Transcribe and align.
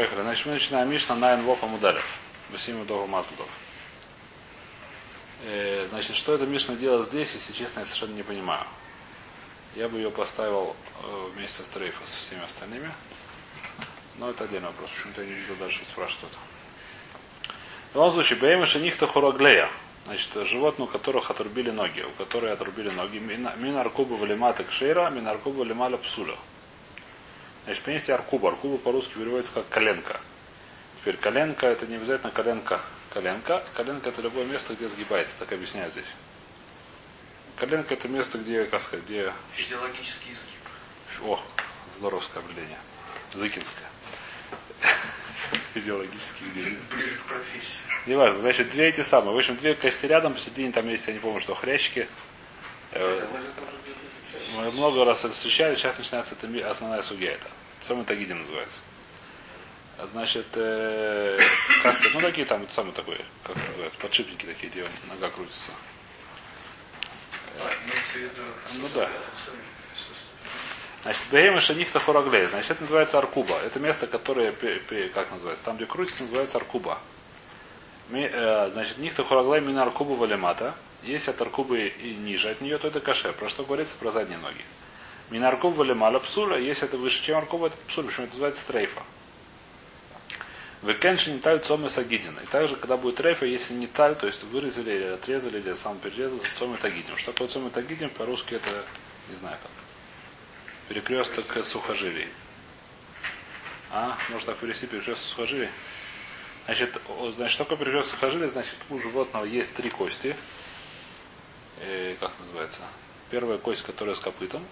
Поехали. 0.00 0.22
Значит, 0.22 0.46
мы 0.46 0.52
начинаем 0.54 0.90
Мишна 0.90 1.14
на 1.14 1.36
НВО 1.36 1.56
по 1.56 1.66
Мудалев. 1.66 2.06
Васиму 2.48 2.86
Догу 2.86 3.06
Маслдов. 3.06 3.46
Э, 5.44 5.86
значит, 5.90 6.16
что 6.16 6.34
это 6.34 6.46
Мишна 6.46 6.74
делает 6.74 7.06
здесь, 7.08 7.34
если 7.34 7.52
честно, 7.52 7.80
я 7.80 7.84
совершенно 7.84 8.14
не 8.14 8.22
понимаю. 8.22 8.64
Я 9.74 9.88
бы 9.88 9.98
ее 9.98 10.10
поставил 10.10 10.74
э, 11.02 11.28
вместе 11.34 11.62
с 11.62 11.68
Трейфа 11.68 12.02
со 12.06 12.16
всеми 12.16 12.42
остальными. 12.42 12.90
Но 14.16 14.30
это 14.30 14.44
отдельный 14.44 14.68
вопрос. 14.68 14.88
Почему-то 14.88 15.20
я 15.20 15.28
не 15.28 15.34
видел 15.34 15.56
дальше 15.56 15.84
спрашивают. 15.84 16.32
В 17.92 17.96
любом 17.96 18.10
случае, 18.10 18.38
Бейма 18.38 18.64
Шенихта 18.64 19.06
Хураглея. 19.06 19.70
Значит, 20.06 20.30
животные, 20.46 20.86
у 20.86 20.90
которых 20.90 21.30
отрубили 21.30 21.70
ноги, 21.70 22.00
у 22.00 22.10
которых 22.12 22.52
отрубили 22.52 22.88
ноги. 22.88 23.18
Минаркуба 23.18 24.14
валимата 24.14 24.64
кшейра, 24.64 25.10
минаркуба 25.10 25.58
валималя 25.58 25.98
псуля. 25.98 26.36
Значит, 27.64 27.82
принести 27.82 28.12
аркуба. 28.12 28.48
Аркуба 28.48 28.78
по-русски 28.78 29.14
переводится 29.14 29.52
как 29.52 29.68
коленка. 29.68 30.20
Теперь 31.00 31.16
коленка 31.16 31.66
это 31.66 31.86
не 31.86 31.96
обязательно 31.96 32.32
коленка. 32.32 32.80
Коленка. 33.10 33.64
Коленка 33.74 34.10
это 34.10 34.22
любое 34.22 34.44
место, 34.44 34.74
где 34.74 34.88
сгибается. 34.88 35.38
Так 35.38 35.52
объясняют 35.52 35.92
здесь. 35.92 36.06
Коленка 37.56 37.94
это 37.94 38.08
место, 38.08 38.38
где, 38.38 38.64
как 38.64 38.82
сказать, 38.82 39.04
где... 39.04 39.32
Физиологический 39.54 40.32
изгиб. 40.32 41.28
О, 41.28 41.40
здоровское 41.92 42.42
определение. 42.42 42.78
Зыкинское. 43.34 43.88
Физиологический 45.74 46.46
где. 46.52 46.76
Ближе 46.94 47.16
к 47.16 47.22
профессии. 47.28 47.80
Не 48.06 48.14
важно, 48.14 48.40
значит, 48.40 48.70
две 48.70 48.88
эти 48.88 49.02
самые. 49.02 49.34
В 49.34 49.36
общем, 49.36 49.56
две 49.56 49.74
кости 49.74 50.06
рядом, 50.06 50.34
посередине 50.34 50.72
там 50.72 50.88
есть, 50.88 51.06
я 51.06 51.12
не 51.12 51.18
помню, 51.18 51.40
что 51.40 51.54
хрящики. 51.54 52.08
Э, 52.92 53.26
Мы 54.60 54.70
много 54.72 55.04
раз 55.06 55.24
это 55.24 55.32
встречали, 55.32 55.74
сейчас 55.74 55.96
начинается 55.96 56.34
это 56.34 56.70
основная 56.70 57.02
судья 57.02 57.32
это. 57.32 57.46
Самый 57.80 58.04
Тагидин 58.04 58.40
называется. 58.40 58.80
А 59.96 60.06
Значит, 60.06 60.46
э, 60.54 61.38
как 61.82 61.94
сказать, 61.94 62.14
ну 62.14 62.20
такие 62.20 62.46
там, 62.46 62.68
самый 62.68 62.92
такой, 62.92 63.18
как 63.42 63.56
это 63.56 63.66
называется, 63.68 63.98
подшипники 63.98 64.44
такие, 64.44 64.70
где 64.70 64.86
нога 65.08 65.30
крутится. 65.30 65.72
Виду 68.14 68.42
Ну 68.74 68.88
да. 68.94 69.08
Значит, 71.02 71.22
Бейма 71.30 71.60
Шанихта 71.60 71.98
Хураглей. 71.98 72.46
Значит, 72.46 72.72
это 72.72 72.82
называется 72.82 73.18
Аркуба. 73.18 73.58
Это 73.60 73.78
место, 73.80 74.06
которое, 74.06 74.52
как 75.14 75.30
называется, 75.30 75.64
там, 75.64 75.76
где 75.76 75.86
крутится, 75.86 76.24
называется 76.24 76.58
Аркуба. 76.58 76.98
Э, 78.12 78.70
Значит, 78.72 78.98
Нихта 78.98 79.24
Хураглей 79.24 79.60
мина 79.60 79.82
Аркуба 79.82 80.12
валимата. 80.12 80.74
Если 81.02 81.30
от 81.30 81.40
Аркубы 81.40 81.86
и 81.86 82.14
ниже 82.14 82.50
от 82.50 82.60
нее, 82.60 82.76
то 82.78 82.88
это 82.88 83.00
каше. 83.00 83.32
Про 83.32 83.48
что 83.48 83.64
говорится? 83.64 83.96
Про 83.96 84.10
задние 84.10 84.38
ноги. 84.38 84.64
Мина 85.30 85.48
Аркуба 85.48 85.78
валималя 85.78 86.18
псуля. 86.18 86.58
Если 86.58 86.88
это 86.88 86.98
выше, 86.98 87.22
чем 87.22 87.38
Аркуба, 87.38 87.68
это 87.68 87.76
псуля. 87.86 88.08
Почему 88.08 88.24
это 88.24 88.34
называется 88.34 88.66
трейфа? 88.66 89.02
Векенши 90.82 91.30
не 91.30 91.40
таль 91.40 91.60
цомы 91.60 91.88
сагидин. 91.88 92.38
И 92.42 92.46
также, 92.46 92.74
когда 92.74 92.96
будет 92.96 93.16
трейфа, 93.16 93.44
если 93.44 93.74
не 93.74 93.86
таль, 93.86 94.16
то 94.16 94.26
есть 94.26 94.42
вырезали 94.44 94.94
или 94.94 95.04
отрезали, 95.04 95.58
или 95.58 95.74
сам 95.74 95.98
перерезал, 95.98 96.40
цомы 96.58 96.78
тагидин. 96.78 97.16
Что 97.16 97.32
такое 97.32 97.48
цомы 97.48 97.70
тагидин? 97.70 98.08
По-русски 98.10 98.54
это, 98.54 98.70
не 99.28 99.36
знаю 99.36 99.58
как. 99.62 99.70
Перекресток 100.88 101.64
сухожилий. 101.64 102.28
А, 103.92 104.16
можно 104.30 104.46
так 104.46 104.56
перевести 104.56 104.86
перекресток 104.86 105.26
сухожилий? 105.28 105.68
Значит, 106.70 107.00
значит, 107.34 107.52
что 107.52 107.64
такое 107.64 107.78
перекресток 107.78 108.12
сухожилий? 108.12 108.46
Значит, 108.46 108.76
у 108.90 108.98
животного 109.00 109.44
есть 109.44 109.74
три 109.74 109.90
кости. 109.90 110.36
Э, 111.80 112.14
как 112.20 112.30
называется? 112.38 112.82
Первая 113.28 113.58
кость, 113.58 113.82
которая 113.82 114.14
с 114.14 114.20
копытом 114.20 114.64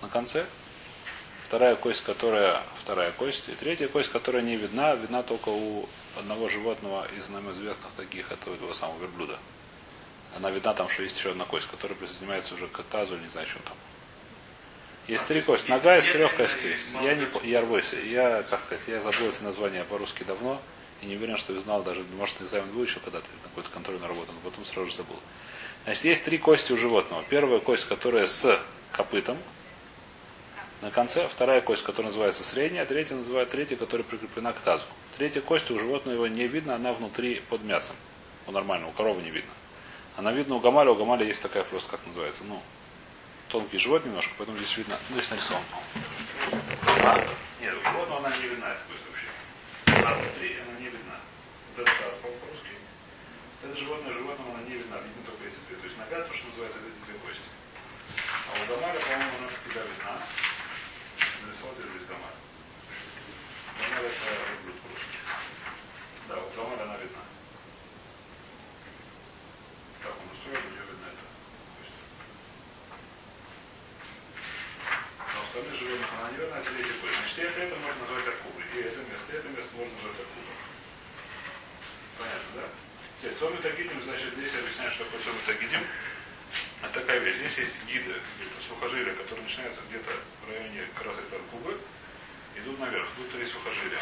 на 0.00 0.08
конце. 0.08 0.46
Вторая 1.46 1.76
кость, 1.76 2.02
которая 2.04 2.62
вторая 2.82 3.12
кость. 3.12 3.50
И 3.50 3.52
третья 3.52 3.86
кость, 3.86 4.08
которая 4.08 4.40
не 4.40 4.56
видна, 4.56 4.94
видна 4.94 5.22
только 5.22 5.50
у 5.50 5.86
одного 6.18 6.48
животного 6.48 7.06
из 7.18 7.28
нам 7.28 7.52
известных 7.52 7.92
таких, 7.94 8.32
этого, 8.32 8.54
этого 8.54 8.72
самого 8.72 8.98
верблюда. 8.98 9.38
Она 10.36 10.50
видна 10.50 10.72
там, 10.72 10.88
что 10.88 11.02
есть 11.02 11.18
еще 11.18 11.32
одна 11.32 11.44
кость, 11.44 11.68
которая 11.70 11.98
присоединяется 11.98 12.54
уже 12.54 12.66
к 12.66 12.82
тазу, 12.84 13.18
не 13.18 13.28
знаю, 13.28 13.46
что 13.46 13.58
там. 13.58 13.76
Есть 15.06 15.26
три 15.26 15.42
кости. 15.42 15.68
Нога 15.68 15.98
из 15.98 16.10
трех 16.10 16.34
костей. 16.34 16.78
Я 17.02 17.14
не 17.14 17.28
я 17.42 17.60
рвусь. 17.60 17.92
Я, 17.92 18.42
как 18.44 18.58
сказать, 18.58 18.88
я 18.88 19.02
забыл 19.02 19.28
эти 19.28 19.42
названия 19.42 19.84
по-русски 19.84 20.24
давно. 20.24 20.58
И 21.02 21.06
не 21.06 21.16
уверен, 21.16 21.36
что 21.36 21.58
знал 21.60 21.82
даже, 21.82 22.04
может, 22.16 22.40
экзамен 22.42 22.68
будет 22.70 22.88
еще 22.88 23.00
когда-то, 23.00 23.26
на 23.42 23.48
какой-то 23.48 23.70
контрольную 23.70 24.08
работу, 24.08 24.32
но 24.32 24.50
потом 24.50 24.64
сразу 24.64 24.90
же 24.90 24.96
забыл. 24.96 25.16
Значит, 25.84 26.04
есть 26.04 26.24
три 26.24 26.38
кости 26.38 26.72
у 26.72 26.76
животного. 26.76 27.24
Первая 27.28 27.60
кость, 27.60 27.86
которая 27.86 28.26
с 28.26 28.60
копытом 28.92 29.38
на 30.80 30.90
конце, 30.90 31.26
вторая 31.26 31.60
кость, 31.60 31.82
которая 31.82 32.06
называется 32.06 32.44
средняя, 32.44 32.86
третья 32.86 33.16
называют 33.16 33.50
третья, 33.50 33.76
которая 33.76 34.04
прикреплена 34.04 34.52
к 34.52 34.60
тазу. 34.60 34.84
Третья 35.16 35.40
кость 35.40 35.70
у 35.70 35.78
животного 35.78 36.14
его 36.14 36.26
не 36.28 36.46
видно, 36.46 36.76
она 36.76 36.92
внутри 36.92 37.40
под 37.48 37.62
мясом. 37.64 37.96
Ну, 38.46 38.52
нормально, 38.52 38.88
у 38.88 38.92
коровы 38.92 39.22
не 39.22 39.30
видно. 39.30 39.50
Она 40.16 40.32
видна 40.32 40.54
у 40.54 40.60
гамаля, 40.60 40.90
у 40.92 40.94
гамаля 40.94 41.26
есть 41.26 41.42
такая 41.42 41.64
просто, 41.64 41.90
как 41.90 42.06
называется, 42.06 42.44
ну, 42.44 42.62
тонкий 43.48 43.78
живот 43.78 44.04
немножко, 44.04 44.32
поэтому 44.38 44.58
здесь 44.58 44.76
видно, 44.76 44.98
ну, 45.10 45.16
здесь 45.16 45.30
нарисован. 45.30 45.62
А? 47.02 47.26
Нет, 47.60 47.74
у 47.74 47.88
животного 47.90 48.20
она 48.26 48.36
не 48.36 48.46
видна, 48.46 48.70
эта 48.70 48.80
кость 48.86 49.04
вообще. 49.10 50.06
А 50.06 50.14
внутри 50.14 50.56
она 50.62 50.78
не 50.78 50.86
видна. 50.86 51.18
Вот 51.74 51.86
это 51.86 51.90
таз 52.04 52.14
по-русски. 52.22 52.70
Вот 53.62 53.70
это 53.70 53.78
животное, 53.78 54.12
животному 54.12 54.54
она 54.54 54.62
не 54.62 54.74
видна, 54.74 54.96
видно 54.98 55.22
только 55.26 55.42
эти 55.42 55.58
две. 55.66 55.76
То 55.76 55.84
есть 55.86 55.98
нога, 55.98 56.22
то, 56.22 56.34
что 56.34 56.46
называется, 56.46 56.78
это 56.78 56.86
эти 56.86 57.02
две 57.02 57.18
кости. 57.18 57.48
А 58.68 58.70
у 58.70 58.76
гамаля, 58.76 59.00
по-моему, 59.00 59.32
она 59.38 59.48
всегда 59.48 59.80
видна. 59.80 60.20
Нарисовал 61.40 61.72
здесь 61.72 62.04
гамаль. 62.04 62.36
Гамаль 63.80 64.04
это 64.04 64.28
верблюд 64.28 64.76
по-русски. 64.84 65.18
Да, 66.28 66.36
у 66.36 66.50
гамаля 66.52 66.82
она 66.84 66.96
видна. 67.00 67.24
Так, 70.04 70.12
он 70.20 70.28
устроен, 70.36 70.60
у 70.60 70.68
нее 70.68 70.84
видно 70.84 71.06
это. 71.08 71.24
Но 75.32 75.40
остальные 75.40 75.72
животных 75.72 76.10
она 76.12 76.28
не 76.28 76.36
видна, 76.36 76.56
а 76.58 76.60
третья 76.60 76.92
кость. 77.00 77.16
Значит, 77.24 77.38
это, 77.38 77.60
это 77.72 77.76
можно 77.80 78.00
назвать 78.04 78.28
аркубой. 78.28 78.64
И 78.68 78.78
это 78.84 79.00
место, 79.08 79.28
это 79.32 79.48
место 79.48 79.72
можно 79.80 79.96
назвать 79.96 80.20
аркубой. 80.28 80.56
Понятно, 82.20 82.50
да? 82.52 82.64
Теперь, 83.16 83.34
Томи 83.40 83.58
Тагидим, 83.64 84.02
значит, 84.04 84.36
здесь 84.36 84.54
объясняют, 84.60 84.92
что 84.92 85.08
такое 85.08 85.24
Томи 85.24 85.40
Тагидим. 85.48 85.84
Это 86.82 87.00
такая 87.00 87.18
вещь. 87.18 87.38
Здесь 87.38 87.58
есть 87.58 87.84
гиды, 87.86 88.14
где-то 88.38 88.58
сухожилия, 88.68 89.14
которые 89.14 89.42
начинаются 89.42 89.80
где-то 89.88 90.12
в 90.46 90.50
районе 90.50 90.86
как 90.94 91.06
раз 91.06 91.16
этой 91.18 91.38
идут 92.58 92.78
наверх. 92.78 93.06
Тут 93.16 93.30
три 93.32 93.46
сухожилия. 93.46 93.98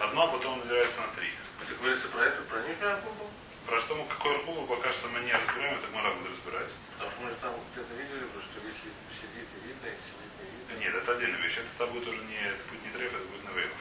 Одно, 0.00 0.22
а 0.22 0.26
потом 0.28 0.58
набирается 0.60 1.00
на 1.00 1.08
три. 1.14 1.30
Это 1.62 1.74
говорится 1.74 2.08
про 2.08 2.24
это, 2.24 2.42
про 2.42 2.60
нижнюю 2.60 2.92
аркубу? 2.92 3.30
Про 3.66 3.80
что 3.80 3.96
мы, 3.96 4.06
какую 4.06 4.36
аркубу, 4.36 4.66
пока 4.66 4.92
что 4.92 5.08
мы 5.08 5.20
не 5.20 5.32
разбираем, 5.32 5.78
это 5.78 5.88
мы 5.92 6.00
будем 6.14 6.32
разбирать. 6.32 6.70
Потому 6.96 7.10
что 7.10 7.20
мы 7.20 7.30
же 7.30 7.36
там 7.36 7.52
где-то 7.72 7.92
видели, 7.94 8.24
что 8.24 8.56
если 8.64 8.88
сидит 9.20 9.48
и 9.48 9.58
видно, 9.68 9.86
и 9.88 9.96
сидит 10.00 10.30
не 10.38 10.46
видно. 10.48 10.72
Нет, 10.80 10.94
это 10.94 11.12
отдельная 11.12 11.40
вещь. 11.40 11.58
Это 11.58 11.86
будет 11.86 12.08
уже 12.08 12.22
не, 12.24 12.40
это 12.40 12.62
будет 12.68 12.84
не 12.84 12.90
трейф, 12.92 13.12
это 13.12 13.26
будет 13.28 13.44
навейл. 13.44 13.72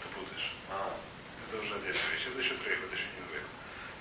Ты 0.00 0.06
путаешь. 0.14 0.48
А, 0.70 0.96
Это 1.48 1.62
уже 1.62 1.74
отдельная 1.74 2.08
вещь. 2.12 2.26
Это 2.28 2.38
еще 2.40 2.54
трейф, 2.54 2.80
это 2.84 2.94
еще 2.94 3.08
не 3.12 3.20
навейл. 3.26 3.48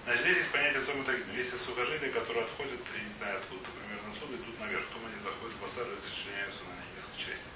Значит, 0.03 0.21
здесь 0.23 0.37
есть 0.37 0.51
понятие 0.51 0.83
цома 0.83 1.03
тагидим. 1.05 1.35
Есть 1.35 1.55
сухожилия, 1.63 2.11
которые 2.11 2.43
отходят, 2.43 2.79
я 2.91 3.03
не 3.07 3.13
знаю 3.15 3.37
откуда, 3.39 3.63
примерно 3.71 4.11
отсюда, 4.11 4.35
идут 4.35 4.59
наверх. 4.59 4.83
Потом 4.91 5.07
они 5.07 5.19
заходят 5.23 5.55
в 5.55 5.61
басар 5.63 5.87
и 5.87 5.95
сочленяются 6.03 6.59
на 6.67 6.75
несколько 6.91 7.17
частей. 7.17 7.51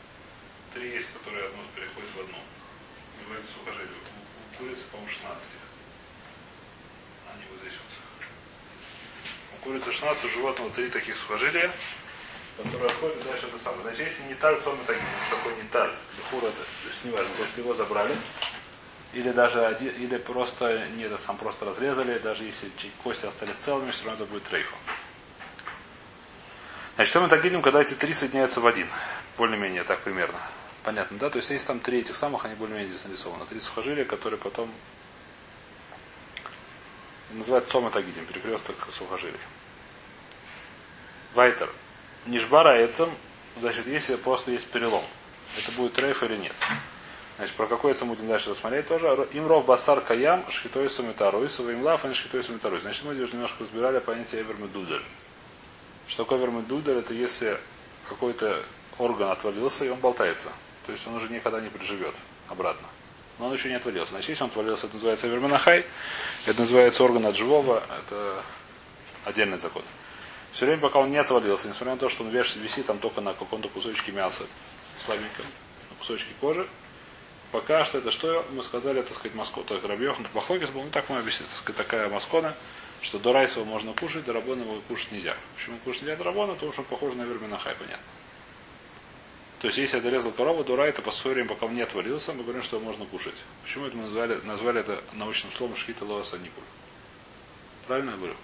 Три 0.71 0.95
есть, 0.95 1.11
которые 1.11 1.43
одно 1.43 1.59
переходит 1.75 2.07
в 2.15 2.19
одну. 2.23 2.39
Называется 3.19 3.51
сухожилие. 3.51 3.99
У, 3.99 4.23
у 4.23 4.45
курицы, 4.55 4.83
по-моему, 4.87 5.11
16 5.11 5.43
их. 5.43 5.65
Они 7.35 7.43
вот 7.51 7.59
здесь 7.59 7.75
вот. 7.75 7.91
У 9.51 9.55
курицы 9.67 9.91
16, 9.91 10.23
у 10.23 10.29
животного 10.31 10.71
три 10.71 10.87
таких 10.87 11.17
сухожилия, 11.19 11.67
которые 12.55 12.87
отходят 12.87 13.27
дальше 13.27 13.51
это 13.51 13.59
самое. 13.59 13.91
Значит, 13.91 14.07
если 14.07 14.23
не 14.23 14.35
таль, 14.39 14.55
то 14.63 14.71
мы 14.71 14.87
такие. 14.87 15.03
Что 15.27 15.35
такое 15.35 15.55
не 15.59 15.67
таль? 15.67 15.91
Хура, 16.31 16.47
то 16.47 16.63
есть 16.63 17.03
неважно, 17.03 17.33
то 17.35 17.43
есть 17.43 17.57
его 17.57 17.75
забрали. 17.75 18.15
Или 19.13 19.31
даже 19.31 19.65
один, 19.65 19.89
или 19.95 20.17
просто 20.17 20.87
не 20.95 21.03
это 21.03 21.17
сам 21.17 21.37
просто 21.37 21.65
разрезали, 21.65 22.17
даже 22.19 22.43
если 22.43 22.69
кости 23.03 23.25
остались 23.25 23.55
целыми, 23.61 23.89
все 23.91 24.05
равно 24.05 24.23
это 24.23 24.31
будет 24.31 24.43
трейфом. 24.43 24.77
Значит, 26.95 27.11
что 27.11 27.21
мы 27.21 27.29
так 27.29 27.43
видим, 27.43 27.61
когда 27.61 27.81
эти 27.81 27.93
три 27.93 28.13
соединяются 28.13 28.59
в 28.59 28.67
один? 28.67 28.87
Более-менее 29.37 29.83
так 29.83 30.01
примерно. 30.01 30.41
Понятно, 30.83 31.17
да? 31.17 31.29
То 31.29 31.37
есть 31.37 31.49
есть 31.49 31.67
там 31.67 31.79
три 31.79 31.99
этих 31.99 32.15
самых, 32.15 32.45
они 32.45 32.55
более-менее 32.55 32.89
здесь 32.89 33.05
нарисованы. 33.05 33.45
Три 33.45 33.59
сухожилия, 33.59 34.03
которые 34.03 34.39
потом 34.39 34.71
называют 37.31 37.69
сома 37.69 37.91
тагидим, 37.91 38.25
перекресток 38.25 38.75
сухожилий. 38.91 39.39
Вайтер. 41.33 41.71
Нижбара 42.25 42.83
эцем, 42.83 43.09
значит, 43.59 43.87
если 43.87 44.15
просто 44.15 44.51
есть 44.51 44.67
перелом. 44.67 45.03
Это 45.57 45.71
будет 45.73 45.93
трейф 45.93 46.23
или 46.23 46.37
нет. 46.37 46.55
Значит, 47.37 47.55
про 47.55 47.67
какой 47.67 47.93
будем 47.93 48.27
дальше 48.27 48.49
рассмотреть 48.49 48.87
тоже. 48.87 49.07
Имров 49.33 49.65
басар 49.65 50.01
каям, 50.01 50.43
шхитой 50.49 50.89
самитаруй, 50.89 51.47
своим 51.49 51.83
лафен 51.83 52.13
шхитой 52.13 52.41
самитаруй. 52.41 52.79
Значит, 52.79 53.05
мы 53.05 53.13
здесь 53.13 53.31
немножко 53.31 53.63
разбирали 53.63 53.99
понятие 53.99 54.41
эвермедудель. 54.41 55.03
Что 56.07 56.23
такое 56.23 56.39
эвермедудель? 56.39 56.97
Это 56.97 57.13
если 57.13 57.59
какой-то 58.09 58.63
орган 58.97 59.29
отвалился 59.29 59.85
и 59.85 59.89
он 59.89 59.99
болтается. 59.99 60.51
То 60.87 60.91
есть 60.91 61.05
он 61.05 61.15
уже 61.15 61.29
никогда 61.29 61.61
не 61.61 61.69
приживет 61.69 62.15
обратно. 62.49 62.87
Но 63.37 63.47
он 63.47 63.53
еще 63.53 63.69
не 63.69 63.75
отвалился. 63.75 64.11
Значит, 64.11 64.29
если 64.29 64.43
он 64.43 64.49
отвалился, 64.49 64.87
это 64.87 64.95
называется 64.95 65.27
верменахай. 65.27 65.85
Это 66.47 66.59
называется 66.59 67.03
орган 67.03 67.27
от 67.27 67.35
живого. 67.35 67.83
Это 67.99 68.41
отдельный 69.25 69.59
закон. 69.59 69.83
Все 70.51 70.65
время, 70.65 70.81
пока 70.81 70.97
он 70.97 71.11
не 71.11 71.17
отвалился, 71.17 71.67
несмотря 71.67 71.93
на 71.93 71.99
то, 71.99 72.09
что 72.09 72.23
он 72.23 72.31
висит 72.31 72.87
там 72.87 72.97
только 72.97 73.21
на 73.21 73.33
каком-то 73.33 73.69
кусочке 73.69 74.11
мяса 74.11 74.45
слабеньком, 74.97 75.45
на 75.91 75.95
кусочке 75.97 76.31
кожи, 76.41 76.67
пока 77.51 77.83
что 77.83 77.99
это 77.99 78.11
что 78.11 78.45
мы 78.51 78.63
сказали, 78.63 79.01
так 79.01 79.13
сказать, 79.13 79.35
Москва. 79.35 79.63
То 79.63 79.75
есть 79.75 79.85
Рабьехан 79.85 80.27
Махлокис 80.33 80.69
был, 80.69 80.83
ну 80.83 80.89
так 80.89 81.09
мы 81.09 81.17
объяснили, 81.17 81.49
так 81.49 81.57
сказать, 81.57 81.77
такая 81.77 82.09
маскона, 82.09 82.53
что 83.01 83.19
до 83.19 83.33
Райсова 83.33 83.63
можно 83.63 83.93
кушать, 83.93 84.25
до 84.25 84.33
Рабона 84.33 84.61
его 84.61 84.81
кушать 84.87 85.11
нельзя. 85.11 85.35
Почему 85.55 85.77
кушать 85.83 86.03
нельзя 86.03 86.15
до 86.15 86.23
Рабона? 86.25 86.53
Потому 86.53 86.71
что 86.71 86.81
он 86.81 86.87
похож 86.87 87.13
на 87.15 87.23
Верминахай, 87.23 87.75
понятно. 87.75 88.03
То 89.59 89.67
есть, 89.67 89.79
если 89.79 89.97
я 89.97 90.01
зарезал 90.01 90.31
корову, 90.31 90.63
до 90.63 90.75
Райта 90.75 91.01
по 91.01 91.09
свое 91.09 91.33
время, 91.33 91.49
пока 91.49 91.65
он 91.65 91.73
не 91.73 91.81
отвалился, 91.81 92.31
мы 92.33 92.43
говорим, 92.43 92.61
что 92.61 92.79
можно 92.79 93.05
кушать. 93.05 93.33
Почему 93.63 93.87
это 93.87 93.97
мы 93.97 94.03
назвали, 94.03 94.39
назвали 94.43 94.81
это 94.81 95.03
научным 95.13 95.51
словом 95.51 95.75
шхита 95.75 96.05
лоаса 96.05 96.37
никуль? 96.37 96.63
Правильно 97.87 98.11
я 98.11 98.17
говорю? 98.17 98.35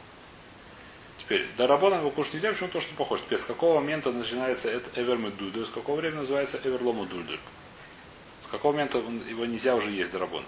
Теперь, 1.20 1.48
до 1.56 1.68
Рабона 1.68 1.96
его 1.96 2.10
кушать 2.10 2.34
нельзя, 2.34 2.52
почему 2.52 2.70
то, 2.70 2.82
что 2.82 2.96
похож. 2.96 3.20
Теперь, 3.22 3.38
с 3.38 3.46
какого 3.46 3.76
момента 3.80 4.12
начинается 4.12 4.72
это 4.72 4.90
эвермедуду, 5.00 5.64
с 5.64 5.70
какого 5.70 5.98
времени 5.98 6.20
называется 6.20 6.60
эверломудуду? 6.64 7.38
Какого 8.54 8.74
момента 8.74 9.00
его 9.00 9.48
нельзя 9.48 9.76
уже 9.76 9.90
есть 9.90 10.12
до 10.12 10.20
Рабона? 10.20 10.46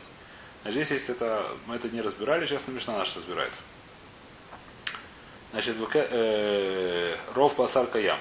Значит, 0.61 0.85
здесь, 0.85 1.01
если 1.01 1.15
это, 1.15 1.49
мы 1.65 1.75
это 1.75 1.89
не 1.89 2.01
разбирали, 2.01 2.45
сейчас 2.45 2.67
на 2.67 2.71
Мишна 2.71 2.99
наш 2.99 3.15
разбирает. 3.15 3.51
Значит, 5.49 5.75
э, 5.95 7.17
ров 7.33 7.55
басар 7.55 7.87
каям. 7.87 8.19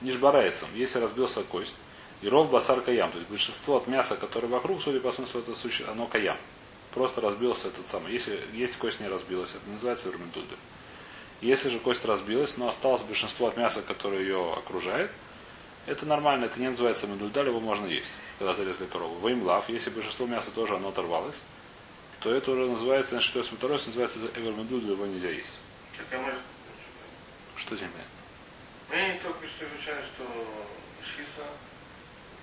Нишбарайцем, 0.00 0.68
если 0.74 0.98
разбился 0.98 1.42
кость. 1.42 1.74
И 2.22 2.28
ров 2.30 2.48
басар 2.48 2.80
каям. 2.80 3.10
То 3.12 3.18
есть 3.18 3.28
большинство 3.28 3.76
от 3.76 3.86
мяса, 3.86 4.16
которое 4.16 4.46
вокруг, 4.46 4.80
судя 4.80 4.98
по 4.98 5.12
смыслу, 5.12 5.42
это 5.42 5.54
суще, 5.54 5.84
оно 5.84 6.06
каям. 6.06 6.38
Просто 6.94 7.20
разбился 7.20 7.68
этот 7.68 7.86
самый. 7.86 8.14
Если 8.14 8.40
есть 8.54 8.78
кость 8.78 8.98
не 8.98 9.08
разбилась, 9.08 9.50
это 9.50 9.68
называется 9.68 10.08
верментуды. 10.08 10.56
Если 11.42 11.68
же 11.68 11.80
кость 11.80 12.06
разбилась, 12.06 12.56
но 12.56 12.66
осталось 12.66 13.02
большинство 13.02 13.48
от 13.48 13.58
мяса, 13.58 13.82
которое 13.82 14.22
ее 14.22 14.54
окружает, 14.54 15.10
это 15.88 16.04
нормально, 16.04 16.44
это 16.44 16.60
не 16.60 16.68
называется 16.68 17.06
медульдаль, 17.06 17.46
его 17.46 17.60
можно 17.60 17.86
есть, 17.86 18.10
когда 18.38 18.52
зарезали 18.52 18.88
корову. 18.88 19.14
Воимлав, 19.16 19.68
если 19.70 19.88
большинство 19.90 20.26
мяса 20.26 20.50
тоже 20.50 20.76
оно 20.76 20.88
оторвалось, 20.88 21.40
то 22.20 22.32
это 22.32 22.50
уже 22.50 22.66
называется, 22.66 23.12
значит, 23.12 23.32
то 23.32 23.38
есть 23.38 23.50
второй 23.50 23.78
называется 23.84 24.18
эвермедуль, 24.36 24.84
его 24.84 25.06
нельзя 25.06 25.30
есть. 25.30 25.58
Что 27.56 27.74
здесь 27.74 27.88
понятно? 27.90 28.18
Мне 28.90 29.20
только 29.22 29.46
что 29.46 29.64
изучали, 29.64 30.02
что 30.02 30.24
шхиса... 31.02 31.46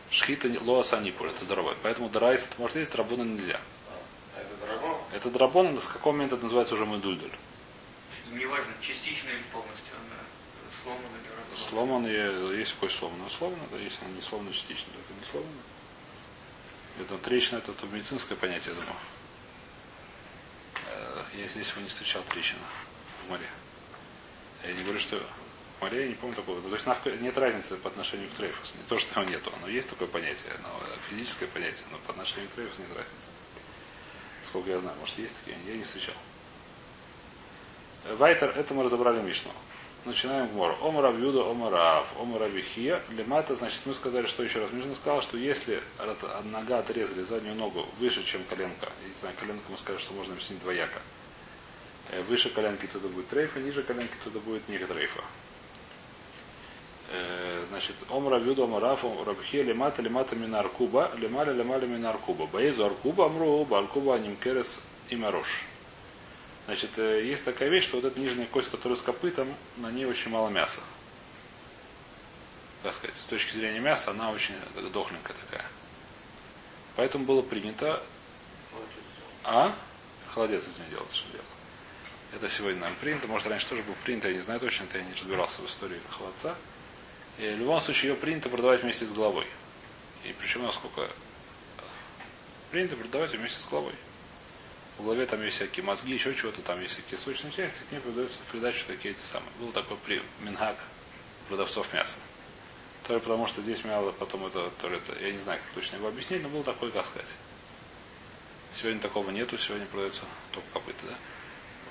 Шхита 0.09 0.49
лоаса 0.61 0.99
никуль, 0.99 1.29
это 1.29 1.45
дорогой. 1.45 1.75
Поэтому 1.83 2.09
дарайс 2.09 2.47
это 2.47 2.55
может 2.59 2.77
есть, 2.77 2.91
драбона 2.91 3.23
нельзя. 3.23 3.61
А, 4.35 4.41
это 4.41 4.65
драбон? 4.65 4.97
Это 5.11 5.29
драбон, 5.29 5.79
с 5.79 5.87
какого 5.87 6.13
момента 6.13 6.35
это 6.35 6.43
называется 6.43 6.75
уже 6.75 6.85
медульдуль? 6.85 7.31
Неважно, 8.31 8.73
частично 8.81 9.29
или 9.29 9.43
полностью, 9.51 9.93
она 10.07 10.19
сломана 10.83 11.17
или 11.55 11.65
разломана. 11.65 12.07
Сломан, 12.07 12.53
есть 12.57 12.73
какой 12.73 12.89
сломан, 12.89 13.29
сломан, 13.29 13.59
да, 13.71 13.77
если 13.77 14.03
он 14.05 14.15
не 14.15 14.21
сломан, 14.21 14.51
частично, 14.51 14.91
то 14.93 14.99
это 14.99 15.19
не 15.19 15.25
сломано. 15.25 15.61
Это 16.99 17.17
трещина, 17.17 17.57
это, 17.57 17.71
это 17.71 17.85
медицинское 17.87 18.35
понятие, 18.35 18.73
я 18.73 18.81
думаю. 18.81 18.99
Э, 20.87 21.23
я 21.37 21.47
здесь 21.47 21.69
его 21.71 21.81
не 21.81 21.89
встречал 21.89 22.23
трещина 22.23 22.61
в 23.25 23.29
море. 23.29 23.47
Я 24.63 24.73
не 24.73 24.83
говорю, 24.83 24.99
что 24.99 25.21
в 25.77 25.81
море 25.81 26.03
я 26.03 26.07
не 26.07 26.15
помню 26.15 26.35
такого. 26.35 26.61
То 26.61 26.73
есть 26.73 27.21
нет 27.21 27.37
разницы 27.37 27.75
по 27.77 27.89
отношению 27.89 28.29
к 28.29 28.33
трейфусу. 28.33 28.77
Не 28.77 28.83
то, 28.83 28.97
что 28.97 29.19
его 29.19 29.29
нету. 29.29 29.51
Оно 29.57 29.67
есть 29.67 29.89
такое 29.89 30.07
понятие, 30.07 30.53
но 30.63 30.81
физическое 31.09 31.47
понятие, 31.47 31.85
но 31.91 31.97
по 31.99 32.11
отношению 32.11 32.49
к 32.49 32.53
трейфусу 32.53 32.81
нет 32.81 32.95
разницы. 32.95 33.27
Сколько 34.43 34.69
я 34.69 34.79
знаю. 34.79 34.97
Может 34.99 35.17
есть 35.19 35.35
такие? 35.39 35.57
Я 35.67 35.75
не 35.75 35.83
встречал. 35.83 36.15
Вайтер, 38.05 38.49
это 38.55 38.73
мы 38.73 38.83
разобрали 38.83 39.19
Мишну. 39.21 39.51
Начинаем 40.05 40.47
Гмор. 40.49 40.77
Омара 40.83 41.09
Вьюда, 41.09 41.49
Омара 41.49 41.97
Аф, 41.97 42.13
Омара 42.19 42.45
Вихия. 42.45 43.01
Лемата, 43.09 43.55
значит, 43.55 43.81
мы 43.85 43.95
сказали, 43.95 44.27
что 44.27 44.43
еще 44.43 44.59
раз. 44.59 44.71
Мишна 44.71 44.93
сказал, 44.93 45.19
что 45.23 45.35
если 45.35 45.81
нога 46.51 46.77
отрезали 46.77 47.23
заднюю 47.23 47.55
ногу 47.55 47.87
выше, 47.99 48.23
чем 48.23 48.43
коленка, 48.43 48.91
не 49.07 49.13
знаю, 49.15 49.35
коленка 49.39 49.63
мы 49.67 49.77
сказали, 49.77 49.99
что 49.99 50.13
можно 50.13 50.33
объяснить 50.33 50.61
двояко. 50.61 51.01
Э, 52.11 52.21
выше 52.21 52.51
коленки 52.51 52.85
туда 52.85 53.07
будет 53.07 53.29
трейфа, 53.29 53.59
ниже 53.59 53.81
коленки 53.81 54.13
туда 54.23 54.39
будет 54.41 54.69
не 54.69 54.77
трейфа. 54.77 55.23
Э, 57.09 57.63
значит, 57.69 57.95
омра 58.09 58.37
вюда 58.37 58.65
омарафу 58.65 59.23
рабхе 59.25 59.63
лемата 59.63 60.03
лемата 60.03 60.35
минар 60.35 60.69
куба, 60.69 61.11
лемаля 61.17 61.51
лемаля 61.51 61.87
минар 61.87 62.19
куба. 62.19 62.45
Боезу 62.45 62.85
аркуба 62.85 63.25
амру, 63.25 63.65
баркуба 63.65 64.17
анимкерес 64.17 64.83
и 65.09 65.15
марош. 65.15 65.65
Значит, 66.65 66.97
э, 66.97 67.23
есть 67.25 67.45
такая 67.45 67.69
вещь, 67.69 67.83
что 67.83 67.97
вот 67.97 68.05
эта 68.05 68.19
нижняя 68.19 68.47
кость, 68.47 68.71
которая 68.71 68.97
с 68.97 69.01
копытом, 69.01 69.53
на 69.77 69.91
ней 69.91 70.05
очень 70.05 70.31
мало 70.31 70.49
мяса. 70.49 70.81
Как 72.81 72.93
сказать, 72.93 73.15
с 73.15 73.25
точки 73.25 73.53
зрения 73.53 73.79
мяса, 73.79 74.11
она 74.11 74.31
очень 74.31 74.55
дохленькая 74.93 75.35
такая. 75.49 75.65
Поэтому 76.95 77.25
было 77.25 77.41
принято... 77.41 78.01
А? 79.43 79.75
Холодец 80.33 80.63
из 80.63 80.77
нее 80.79 80.89
делать, 80.89 81.13
что 81.13 81.31
делать. 81.31 81.45
Это 82.33 82.49
сегодня, 82.49 82.81
наверное, 82.81 82.99
принято. 82.99 83.27
Может, 83.27 83.47
раньше 83.47 83.67
тоже 83.67 83.83
был 83.83 83.93
принято, 84.03 84.27
я 84.27 84.33
не 84.33 84.41
знаю 84.41 84.59
точно, 84.59 84.85
это 84.85 84.97
я 84.97 85.03
не 85.03 85.13
разбирался 85.13 85.61
в 85.61 85.67
истории 85.67 85.99
холодца. 86.09 86.55
И 87.37 87.47
в 87.47 87.59
любом 87.59 87.79
случае 87.79 88.11
ее 88.11 88.17
принято 88.17 88.49
продавать 88.49 88.81
вместе 88.81 89.05
с 89.05 89.11
головой. 89.11 89.45
И 90.23 90.33
причем 90.39 90.63
насколько 90.63 91.09
принято 92.71 92.95
продавать 92.95 93.31
вместе 93.31 93.59
с 93.59 93.65
головой. 93.67 93.93
В 94.97 95.03
голове 95.03 95.25
там 95.25 95.43
есть 95.43 95.57
всякие 95.57 95.83
мозги, 95.83 96.13
еще 96.13 96.33
чего-то, 96.33 96.61
там 96.61 96.81
есть 96.81 96.93
всякие 96.93 97.17
сочные 97.17 97.51
части, 97.51 97.81
к 97.89 97.91
ним 97.91 98.01
продаются 98.01 98.39
в 98.39 98.83
такие 98.87 99.13
эти 99.13 99.19
самые. 99.19 99.51
Был 99.59 99.71
такой 99.71 99.97
при 99.97 100.21
Минхак 100.41 100.77
продавцов 101.49 101.91
мяса. 101.93 102.17
То 103.03 103.13
ли 103.13 103.19
потому, 103.19 103.45
что 103.45 103.61
здесь 103.61 103.83
мяло, 103.83 104.11
потом 104.13 104.45
это, 104.45 104.71
то 104.81 104.87
это, 104.87 105.19
я 105.19 105.31
не 105.31 105.37
знаю, 105.39 105.59
как 105.59 105.83
точно 105.83 105.97
его 105.97 106.07
объяснить, 106.07 106.41
но 106.41 106.49
был 106.49 106.63
такой, 106.63 106.91
как 106.91 107.05
сказать. 107.05 107.27
Сегодня 108.73 108.99
такого 108.99 109.29
нету, 109.31 109.57
сегодня 109.57 109.85
продается 109.85 110.23
только 110.51 110.67
копыта, 110.73 111.05
да? 111.07 111.15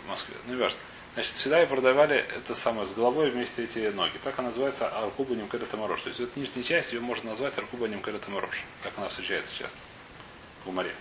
В 0.05 0.09
Москве. 0.09 0.35
Ну, 0.47 0.55
не. 0.55 0.71
Значит, 1.15 1.35
всегда 1.35 1.63
и 1.63 1.67
продавали 1.67 2.17
это 2.17 2.55
самое 2.55 2.89
с 2.89 2.93
головой 2.93 3.31
вместе 3.31 3.63
эти 3.63 3.79
ноги. 3.91 4.19
Так 4.25 4.37
она 4.39 4.49
называется 4.49 4.89
аркуба 4.89 5.35
немкеретаморош. 5.35 6.01
То 6.01 6.09
есть 6.09 6.21
вот 6.21 6.35
нижняя 6.37 6.65
часть 6.65 6.93
ее 6.93 7.01
можно 7.01 7.31
назвать 7.31 7.57
аркуба 7.57 7.87
немкеретаморош. 7.87 8.65
Так 8.83 8.95
она 8.99 9.09
встречается 9.09 9.57
часто 9.57 9.79
в 10.65 10.73
море. 10.73 10.95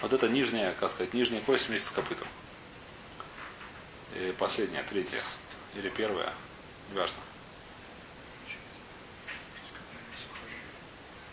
Вот 0.00 0.12
это 0.12 0.28
нижняя, 0.28 0.72
как 0.72 0.90
сказать, 0.90 1.12
нижняя 1.14 1.42
кость 1.42 1.68
вместе 1.68 1.88
с 1.88 1.90
копытом. 1.90 2.26
И 4.16 4.34
последняя, 4.38 4.82
третья. 4.82 5.22
Или 5.74 5.88
первая. 5.90 6.32
Неважно. 6.90 7.20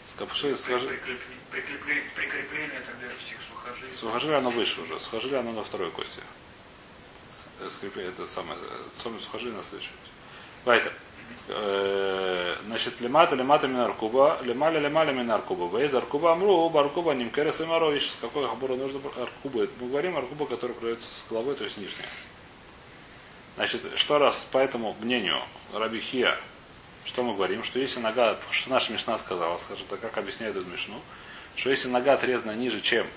Скопши, 0.09 0.55
скажи. 0.55 0.99
Прикрепление 1.49 2.81
тогда 2.81 3.07
всех 3.19 3.37
сухожилий. 3.49 3.95
Сухожилие 3.95 4.37
оно 4.37 4.49
выше 4.51 4.81
уже. 4.81 4.99
Сухожилие 4.99 5.39
оно 5.39 5.53
на 5.53 5.63
второй 5.63 5.91
кости. 5.91 6.21
Скрепление 7.69 8.11
это 8.11 8.27
самое. 8.27 8.59
Самое 9.01 9.21
сухожилие 9.21 9.55
на 9.55 9.63
следующей. 9.63 9.91
Вайтер. 10.65 10.93
Э, 11.49 12.57
значит, 12.65 12.99
лемата, 12.99 13.35
лемата 13.35 13.67
минаркуба, 13.67 14.39
лемаля, 14.43 14.79
лемаля 14.79 15.11
минаркуба. 15.13 15.77
Вейз 15.77 15.93
аркуба 15.93 16.33
амру, 16.33 16.69
аркуба 16.77 17.13
нимкерес 17.13 17.61
и 17.61 17.65
марович. 17.65 18.11
С 18.11 18.17
какой 18.19 18.47
хабура 18.47 18.75
нужно 18.75 18.99
аркуба? 19.17 19.67
Мы 19.79 19.87
говорим 19.87 20.17
аркуба, 20.17 20.45
который 20.45 20.73
продается 20.73 21.07
с 21.07 21.25
головой, 21.29 21.55
то 21.55 21.63
есть 21.63 21.77
нижняя. 21.77 22.09
Значит, 23.55 23.81
что 23.95 24.17
раз 24.17 24.45
по 24.51 24.57
этому 24.57 24.95
мнению 25.01 25.41
Раби 25.73 25.99
Хия, 25.99 26.37
что 27.05 27.23
мы 27.23 27.33
говорим, 27.33 27.63
что 27.63 27.79
если 27.79 27.99
нога, 28.01 28.37
что 28.51 28.69
наша 28.69 28.91
Мишна 28.91 29.17
сказала, 29.17 29.57
скажем 29.57 29.87
так, 29.87 30.01
как 30.01 30.17
объясняет 30.17 30.55
эту 30.55 30.69
Мишну, 30.69 30.99
что 31.55 31.69
если 31.69 31.87
нога 31.87 32.13
отрезана 32.13 32.51
ниже, 32.51 32.81
чем 32.81 33.07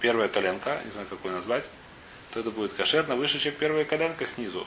первая 0.00 0.28
коленка, 0.28 0.80
не 0.84 0.90
знаю, 0.90 1.08
какую 1.08 1.34
назвать, 1.34 1.68
то 2.32 2.40
это 2.40 2.50
будет 2.50 2.72
кошерно 2.72 3.16
выше, 3.16 3.38
чем 3.38 3.52
первая 3.54 3.84
коленка 3.84 4.26
снизу. 4.26 4.66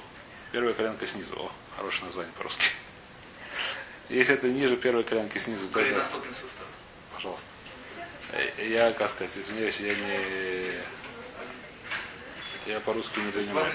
Первая 0.51 0.74
коленка 0.74 1.06
снизу. 1.06 1.36
О, 1.36 1.51
хорошее 1.75 2.06
название 2.06 2.34
по-русски. 2.38 2.72
Если 4.10 4.34
это 4.34 4.48
ниже 4.48 4.77
первой 4.77 5.03
коленки 5.03 5.38
снизу, 5.38 5.68
то 5.68 5.79
это... 5.79 6.06
Пожалуйста. 7.13 7.46
Я, 8.58 8.91
как 8.94 9.10
сказать, 9.10 9.36
извиняюсь, 9.38 9.79
я 9.79 9.96
не... 9.96 10.82
Я 12.65 12.79
по-русски 12.79 13.20
не 13.20 13.32
понимаю. 13.32 13.74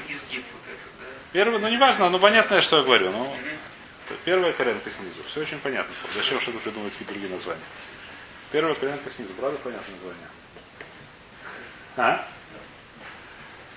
Первый, 1.32 1.58
ну 1.60 1.68
неважно, 1.68 2.10
ну 2.10 2.18
понятно, 2.18 2.60
что 2.60 2.78
я 2.78 2.82
говорю. 2.82 3.10
Ну, 3.10 3.36
первая 4.24 4.52
коленка 4.52 4.90
снизу. 4.90 5.22
Все 5.28 5.40
очень 5.42 5.58
понятно. 5.58 5.92
Зачем 6.12 6.40
что-то 6.40 6.58
придумывать 6.58 6.92
какие 6.92 7.08
другие 7.08 7.32
названия? 7.32 7.62
Первая 8.52 8.74
коленка 8.74 9.10
снизу. 9.10 9.32
Правда 9.34 9.58
понятное 9.58 9.94
название? 9.96 10.28
А? 11.96 12.28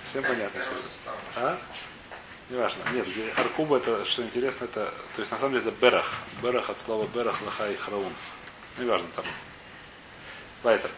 Всем 0.04 0.22
понятно. 0.22 0.62
А? 1.36 1.58
Не 2.50 2.56
важно. 2.56 2.80
Нет, 2.92 3.06
Аркуба 3.36 3.76
это, 3.76 4.04
что 4.06 4.22
интересно, 4.22 4.64
это, 4.64 4.94
то 5.14 5.18
есть 5.18 5.30
на 5.30 5.38
самом 5.38 5.54
деле 5.54 5.68
это 5.68 5.80
Берах. 5.82 6.14
Берах 6.42 6.70
от 6.70 6.78
слова 6.78 7.06
Берах, 7.14 7.42
Лаха 7.42 7.70
и 7.70 7.76
Храун. 7.76 8.12
Неважно 8.78 9.06
там. 9.14 9.24
Вайтер. 10.62 10.90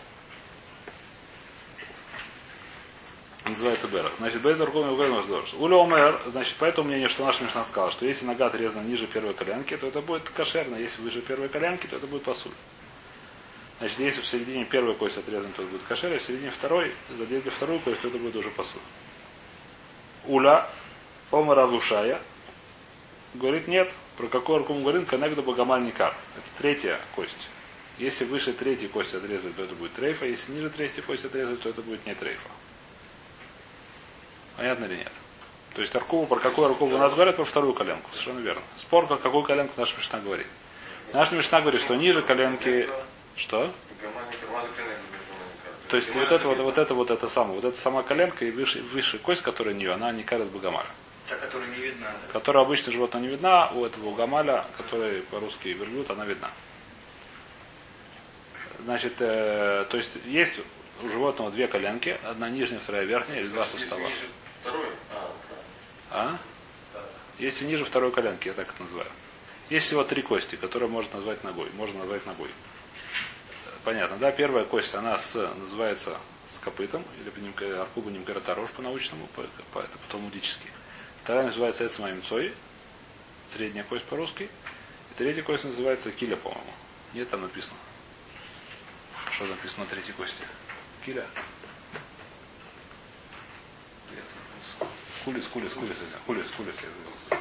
Называется 3.45 3.89
Берах. 3.89 4.13
Значит, 4.19 4.43
Бейзер 4.43 4.67
Руком 4.67 4.89
и 4.89 4.93
Уля 4.93 5.83
Омер, 5.83 6.21
значит, 6.27 6.55
по 6.55 6.67
этому 6.67 6.89
мнению, 6.89 7.09
что 7.09 7.25
наша 7.25 7.43
Мишна 7.43 7.65
сказала, 7.65 7.91
что 7.91 8.07
если 8.07 8.27
нога 8.27 8.47
отрезана 8.47 8.83
ниже 8.83 9.09
первой 9.09 9.35
коленки, 9.35 9.77
то 9.77 9.89
это 9.89 10.03
будет 10.03 10.29
кошерно. 10.31 10.77
Если 10.77 11.03
выше 11.03 11.21
первой 11.21 11.49
коленки, 11.49 11.87
то 11.87 11.97
это 11.97 12.07
будет 12.07 12.23
посуль. 12.23 12.53
Значит, 13.81 13.99
если 13.99 14.21
в 14.21 14.27
середине 14.27 14.67
первой 14.67 14.95
кости 14.95 15.19
отрезан, 15.19 15.51
то 15.53 15.63
это 15.63 15.71
будет 15.73 15.83
кошер, 15.89 16.13
а 16.13 16.19
в 16.19 16.23
середине 16.23 16.51
второй, 16.51 16.93
задели 17.17 17.41
вторую 17.49 17.81
кость, 17.81 18.03
то 18.03 18.09
это 18.09 18.19
будет 18.19 18.37
уже 18.37 18.51
посуд. 18.51 18.83
Уля, 20.27 20.69
Омара 21.31 21.67
Вушая, 21.67 22.21
говорит 23.35 23.69
нет. 23.69 23.91
Про 24.17 24.27
какой 24.27 24.57
аркум 24.57 24.83
говорит? 24.83 25.09
Коннегда 25.09 25.43
Богомаль 25.43 25.83
Никар. 25.83 26.15
Это 26.37 26.47
третья 26.59 27.01
кость. 27.15 27.49
Если 27.99 28.25
выше 28.25 28.53
третьей 28.53 28.89
кости 28.89 29.17
отрезать, 29.17 29.55
то 29.57 29.65
это 29.65 29.75
будет 29.75 29.95
трейфа. 29.95 30.27
Если 30.27 30.53
ниже 30.53 30.71
третьей 30.71 31.03
кости 31.03 31.27
отрезать, 31.27 31.61
то 31.61 31.69
это 31.69 31.83
будет 31.83 32.05
не 32.07 32.15
трейфа. 32.15 32.49
Понятно 34.57 34.87
или 34.87 34.97
нет? 34.97 35.13
То 35.75 35.83
есть 35.83 35.95
Аркубу, 35.95 36.27
про 36.27 36.41
какую 36.41 36.69
Аркубу 36.69 36.97
у 36.97 36.99
нас 36.99 37.15
говорят, 37.15 37.37
про 37.37 37.45
вторую 37.45 37.73
коленку. 37.75 38.11
Совершенно 38.11 38.41
верно. 38.41 38.63
Спор, 38.77 39.07
про 39.07 39.17
какую 39.17 39.45
коленку 39.45 39.75
наша 39.77 39.97
Мишна 39.97 40.19
говорит. 40.19 40.47
Наша 41.13 41.37
Мишна 41.37 41.61
говорит, 41.61 41.81
что 41.81 41.95
ниже 41.95 42.23
коленки... 42.23 42.89
Что? 43.37 43.73
То 45.89 45.97
есть 45.97 46.15
вот 46.15 46.31
это 46.31 46.49
вот, 46.49 46.59
вот 46.59 46.79
это 46.79 46.95
вот 46.95 47.11
это 47.11 47.27
самое, 47.27 47.55
вот 47.55 47.65
эта 47.65 47.81
сама 47.81 48.03
коленка 48.03 48.45
и 48.45 48.51
выше, 48.51 48.83
выше 48.93 49.19
кость, 49.19 49.43
которая 49.43 49.75
у 49.75 49.79
нее, 49.79 49.93
она 49.93 50.13
не 50.13 50.23
карет 50.23 50.49
Богомаля. 50.49 50.87
Та, 51.31 51.37
которая 51.37 51.69
не 51.69 51.77
видна. 51.77 52.11
Да? 52.11 52.33
Которая 52.33 52.65
обычно 52.65 52.91
животное 52.91 53.23
не 53.23 53.29
видна, 53.29 53.71
у 53.71 53.85
этого 53.85 54.11
Богомаля, 54.11 54.65
который 54.77 55.23
по-русски 55.23 55.69
верблюд, 55.69 56.11
она 56.11 56.25
видна. 56.25 56.51
Значит, 58.81 59.15
э, 59.21 59.87
то 59.89 59.97
есть 59.97 60.19
есть 60.25 60.55
у 61.03 61.09
животного 61.09 61.53
две 61.53 61.69
коленки, 61.69 62.19
одна 62.25 62.49
нижняя, 62.51 62.81
вторая 62.81 63.05
верхняя, 63.05 63.41
или 63.41 63.47
два 63.47 63.65
сустава. 63.65 64.11
Второй? 64.63 64.87
А? 66.11 66.37
Если 67.39 67.65
ниже 67.65 67.85
второй 67.85 68.11
коленки, 68.11 68.49
я 68.49 68.55
так 68.55 68.69
это 68.69 68.83
называю. 68.83 69.09
Есть 69.69 69.87
всего 69.87 70.03
три 70.03 70.23
кости, 70.23 70.57
которые 70.57 70.89
можно 70.89 71.15
назвать 71.17 71.45
ногой. 71.45 71.71
Можно 71.77 72.01
назвать 72.01 72.27
ногой. 72.27 72.51
Понятно, 73.85 74.17
да? 74.17 74.33
Первая 74.33 74.65
кость, 74.65 74.97
она 74.97 75.17
с, 75.17 75.37
называется 75.59 76.19
с 76.49 76.59
копытом, 76.59 77.05
или 77.21 77.73
аркуба 77.75 78.11
нимкаратарош 78.11 78.71
по-научному, 78.71 79.29
по, 79.29 79.43
по, 79.73 79.79
это 79.79 79.97
по-талмудически. 79.99 80.67
Вторая 81.23 81.45
называется 81.45 81.87
эцмаимцой, 81.87 82.53
средняя 83.53 83.85
кость 83.85 84.05
по-русски. 84.05 84.45
И 84.45 85.15
третья 85.17 85.43
кость 85.43 85.65
называется 85.65 86.11
киля, 86.11 86.37
по-моему. 86.37 86.73
Нет, 87.13 87.29
там 87.29 87.43
написано. 87.43 87.77
Что 89.33 89.47
написано 89.47 89.85
на 89.85 89.91
третьей 89.91 90.13
кости? 90.15 90.43
Киля. 91.05 91.27
Кулис, 95.25 95.47
кулис, 95.49 95.75
кулис, 95.75 95.97
кулис, 96.27 96.49
кулис, 96.57 96.75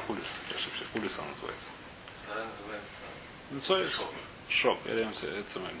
кулис, 0.06 0.24
я 0.50 0.56
ошибся, 0.56 0.84
кулис 0.92 1.18
она 1.18 1.28
называется. 1.28 1.70
Вторая 2.24 2.46
называется... 2.46 2.90
Мцой? 3.50 3.88
Шок. 4.50 4.78
Или 4.84 5.08
это 5.08 5.50
самое. 5.50 5.72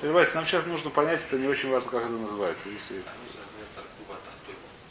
Понимаете, 0.00 0.32
нам 0.34 0.46
сейчас 0.46 0.64
нужно 0.64 0.88
понять, 0.90 1.20
это 1.22 1.36
не 1.38 1.46
очень 1.48 1.68
важно, 1.70 1.90
как 1.90 2.04
это 2.04 2.12
называется. 2.12 2.70
Если... 2.70 3.02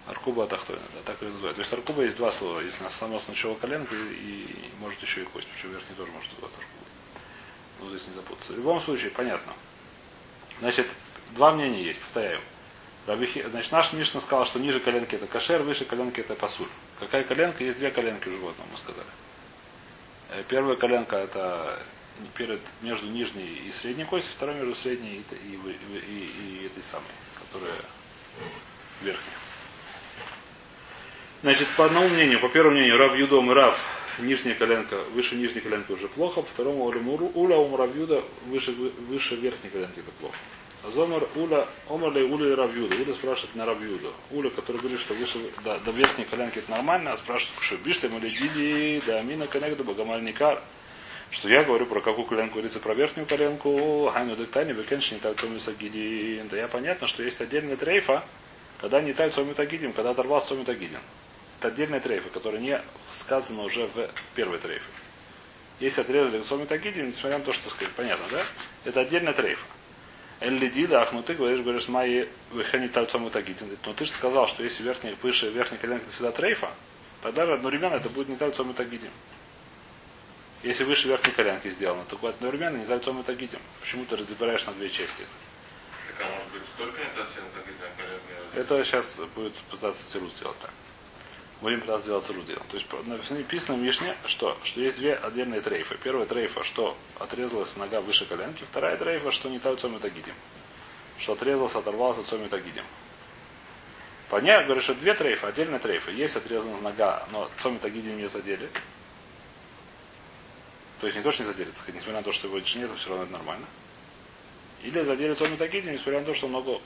Аркуба 0.08 0.48
Тахтой. 0.48 0.76
Аркуба 0.76 0.80
Атахтойна, 0.80 0.82
да, 0.94 1.02
так 1.06 1.24
и 1.24 1.26
называют. 1.26 1.56
То 1.56 1.62
есть 1.62 1.74
Аркуба 1.74 2.04
есть 2.04 2.18
два 2.18 2.32
слова. 2.32 2.60
Есть 2.60 2.82
на 2.82 2.90
само 2.90 3.20
сначала 3.20 3.56
коленка 3.56 3.96
и, 3.96 4.00
и 4.00 4.70
может 4.80 5.02
еще 5.02 5.22
и 5.22 5.26
кость. 5.26 5.48
Причем 5.54 5.72
верхний 5.72 5.96
тоже 5.96 6.12
может 6.12 6.32
называться 6.32 6.60
Аркуба. 6.60 6.84
Ну, 7.80 7.90
здесь 7.90 8.08
не 8.08 8.14
запутаться. 8.14 8.54
В 8.54 8.58
любом 8.58 8.82
случае, 8.82 9.12
понятно. 9.12 9.54
Значит, 10.60 10.88
два 11.36 11.52
мнения 11.52 11.84
есть, 11.84 12.00
повторяю. 12.00 12.42
Рабихи, 13.06 13.44
значит, 13.44 13.72
наш 13.72 13.92
Мишна 13.92 14.22
сказал, 14.22 14.46
что 14.46 14.60
ниже 14.60 14.80
коленки 14.80 15.16
это 15.16 15.28
кашер, 15.28 15.62
выше 15.62 15.84
коленки 15.84 16.22
это 16.22 16.36
пасуль. 16.36 16.70
Какая 17.00 17.24
коленка? 17.24 17.64
Есть 17.64 17.80
две 17.80 17.92
коленки 17.92 18.30
у 18.30 18.32
животного, 18.32 18.68
мы 18.72 18.78
сказали. 18.78 19.08
Э, 20.30 20.44
первая 20.48 20.78
коленка 20.78 21.18
это 21.18 21.84
перед, 22.36 22.62
между 22.82 23.08
нижней 23.08 23.62
и 23.68 23.72
средней 23.72 24.06
костью, 24.06 24.32
вторая 24.36 24.58
между 24.58 24.74
средней 24.74 25.16
и, 25.16 25.36
и, 25.36 25.56
и, 25.56 25.98
и, 25.98 26.62
и 26.64 26.66
этой 26.68 26.82
самой, 26.82 27.12
которая 27.40 27.76
верхняя. 29.02 29.43
Значит, 31.44 31.68
по 31.76 31.86
одному 31.86 32.08
мнению, 32.08 32.40
по 32.40 32.48
первому 32.48 32.78
мнению, 32.78 32.98
Рав 32.98 33.18
Юдом 33.18 33.52
и 33.52 33.54
Рав, 33.54 33.78
нижняя 34.20 34.56
коленка, 34.56 35.02
выше 35.14 35.36
нижней 35.36 35.60
коленки 35.60 35.92
уже 35.92 36.08
плохо, 36.08 36.42
по 36.42 36.48
второму 36.48 36.86
Уля 36.86 37.58
у 37.58 37.76
Рав 37.76 37.94
Юда, 37.94 38.24
выше, 38.46 38.72
выше 39.10 39.36
верхней 39.36 39.70
коленки 39.70 40.00
это 40.00 40.12
плохо. 40.22 40.38
Зомар 40.94 41.28
Уля, 41.36 41.68
Омар 41.90 42.14
ли 42.14 42.24
Уля 42.24 42.52
и 42.52 42.56
Равьюда. 42.56 42.96
Уля 42.96 43.14
спрашивает 43.14 43.56
на 43.56 43.66
Равьюда. 43.66 44.10
Уля, 44.32 44.50
который 44.52 44.78
говорит, 44.78 45.02
что 45.02 45.14
выше, 45.16 45.38
да, 45.66 45.80
до 45.80 45.92
верхней 45.92 46.24
коленки 46.24 46.60
это 46.60 46.72
нормально, 46.72 47.12
а 47.12 47.18
спрашивает, 47.18 47.60
что 47.62 47.76
бишли 47.76 48.08
мы 48.08 48.22
диди, 48.22 49.02
да 49.06 49.20
амина 49.20 49.46
коннекда 49.48 49.84
богомальникар. 49.84 50.62
Что 51.30 51.50
я 51.50 51.64
говорю 51.64 51.88
про 51.88 52.00
какую 52.00 52.26
коленку 52.26 52.54
говорится, 52.54 52.80
про 52.80 52.94
верхнюю 52.94 53.28
коленку, 53.28 54.10
хайну 54.14 54.38
дектани, 54.38 54.72
векенш 54.72 55.12
не 55.12 55.20
так 55.20 55.36
томиса 55.36 55.74
гидин. 55.74 56.48
Да 56.48 56.56
я 56.56 56.70
понятно, 56.70 57.06
что 57.06 57.22
есть 57.22 57.42
отдельный 57.42 57.76
трейфа, 57.76 58.24
когда 58.80 59.02
не 59.02 59.12
так 59.12 59.34
томитагидим, 59.34 59.92
когда 59.92 60.12
оторвал 60.12 60.42
томитагидим. 60.42 61.00
Это 61.64 61.70
отдельная 61.70 62.02
трейфа, 62.02 62.28
которая 62.28 62.60
не 62.60 62.82
сказана 63.10 63.64
уже 63.64 63.86
в 63.88 64.10
первой 64.36 64.60
трейфе. 64.60 64.84
Если 65.80 66.02
отрезали 66.02 66.44
томитагидим, 66.44 67.08
несмотря 67.08 67.40
на 67.40 67.46
то, 67.46 67.54
что 67.54 67.70
сказать, 67.70 67.94
понятно, 67.94 68.26
да? 68.32 68.42
Это 68.84 69.00
отдельная 69.00 69.32
трейфа. 69.32 69.66
Эллидидах, 70.42 71.14
ну 71.14 71.24
ты 71.24 71.36
говоришь, 71.36 71.62
говоришь, 71.62 71.88
мои 71.88 72.26
выхани 72.52 72.90
тальцом 72.90 73.30
тагитин. 73.30 73.70
Но 73.86 73.94
ты 73.94 74.04
же 74.04 74.12
сказал, 74.12 74.46
что 74.46 74.62
если 74.62 74.84
верхний, 74.84 75.16
выше 75.22 75.52
верхний 75.52 75.78
коленка 75.78 76.04
всегда 76.10 76.34
трейфа, 76.34 76.70
тогда 77.22 77.46
же 77.46 77.54
одновременно 77.54 77.96
это 77.96 78.10
будет 78.10 78.28
не 78.28 78.36
тальцом 78.36 78.74
тагитин. 78.74 79.12
Если 80.64 80.84
выше 80.84 81.08
верхней 81.08 81.32
коленки 81.32 81.70
сделано, 81.70 82.04
то 82.04 82.18
одновременно 82.28 82.76
не 82.76 82.86
тальцом 82.86 83.24
тагитин. 83.24 83.60
Почему 83.80 84.04
ты 84.04 84.18
разбираешь 84.18 84.66
на 84.66 84.74
две 84.74 84.90
части? 84.90 85.26
Так 86.10 86.28
а 86.28 86.30
может 86.30 86.52
быть 86.52 86.62
только 86.78 87.00
не 87.00 87.06
тальцом 87.16 87.46
тагитин, 87.56 87.88
Это 88.54 88.84
сейчас 88.84 89.18
будет 89.34 89.54
пытаться 89.72 90.12
Тиру 90.12 90.28
сделать 90.28 90.60
так. 90.60 90.72
Будем 91.64 91.80
пытаться 91.80 92.08
сделать 92.20 92.46
делом. 92.46 92.64
То 92.70 92.76
есть 92.76 93.32
написано 93.32 93.78
в 93.78 93.82
Мишне, 93.82 94.18
что? 94.26 94.58
Что 94.66 94.82
есть 94.82 94.98
две 94.98 95.16
отдельные 95.16 95.62
трейфы. 95.62 95.98
Первая 96.04 96.26
трейфа, 96.26 96.62
что 96.62 96.98
отрезалась 97.20 97.78
нога 97.78 98.02
выше 98.02 98.26
коленки. 98.26 98.66
Вторая 98.70 98.98
трейфа, 98.98 99.32
что 99.32 99.48
не 99.48 99.60
так 99.60 99.80
цоми. 99.80 99.98
Что 101.18 101.32
отрезался, 101.32 101.80
оторвался 101.80 102.22
цоми 102.26 102.50
тагидим. 102.50 102.84
Понятно, 104.30 104.66
говорю, 104.66 104.82
что 104.82 104.94
две 104.94 105.14
трейфы, 105.14 105.48
отдельная 105.48 105.80
трейфа. 105.80 106.12
Есть 106.12 106.36
отрезана 106.36 106.82
нога, 106.82 107.26
но 107.32 107.50
цоми 107.62 107.78
не 107.78 108.28
задели. 108.28 108.68
То 111.00 111.08
есть 111.08 111.16
не 111.16 111.24
то, 111.24 111.32
что 111.32 111.44
не 111.44 111.48
задели, 111.48 111.72
сказать, 111.72 111.96
несмотря 111.96 112.18
на 112.18 112.24
то, 112.24 112.34
что 112.34 112.48
его 112.50 112.60
нет, 112.60 112.90
все 112.98 113.08
равно 113.08 113.24
это 113.24 113.32
нормально. 113.32 113.66
Или 114.82 115.02
задели 115.02 115.34
цоми 115.34 115.56
несмотря 115.56 116.20
на 116.20 116.26
то, 116.26 116.34
что 116.34 116.50
ногу 116.50 116.82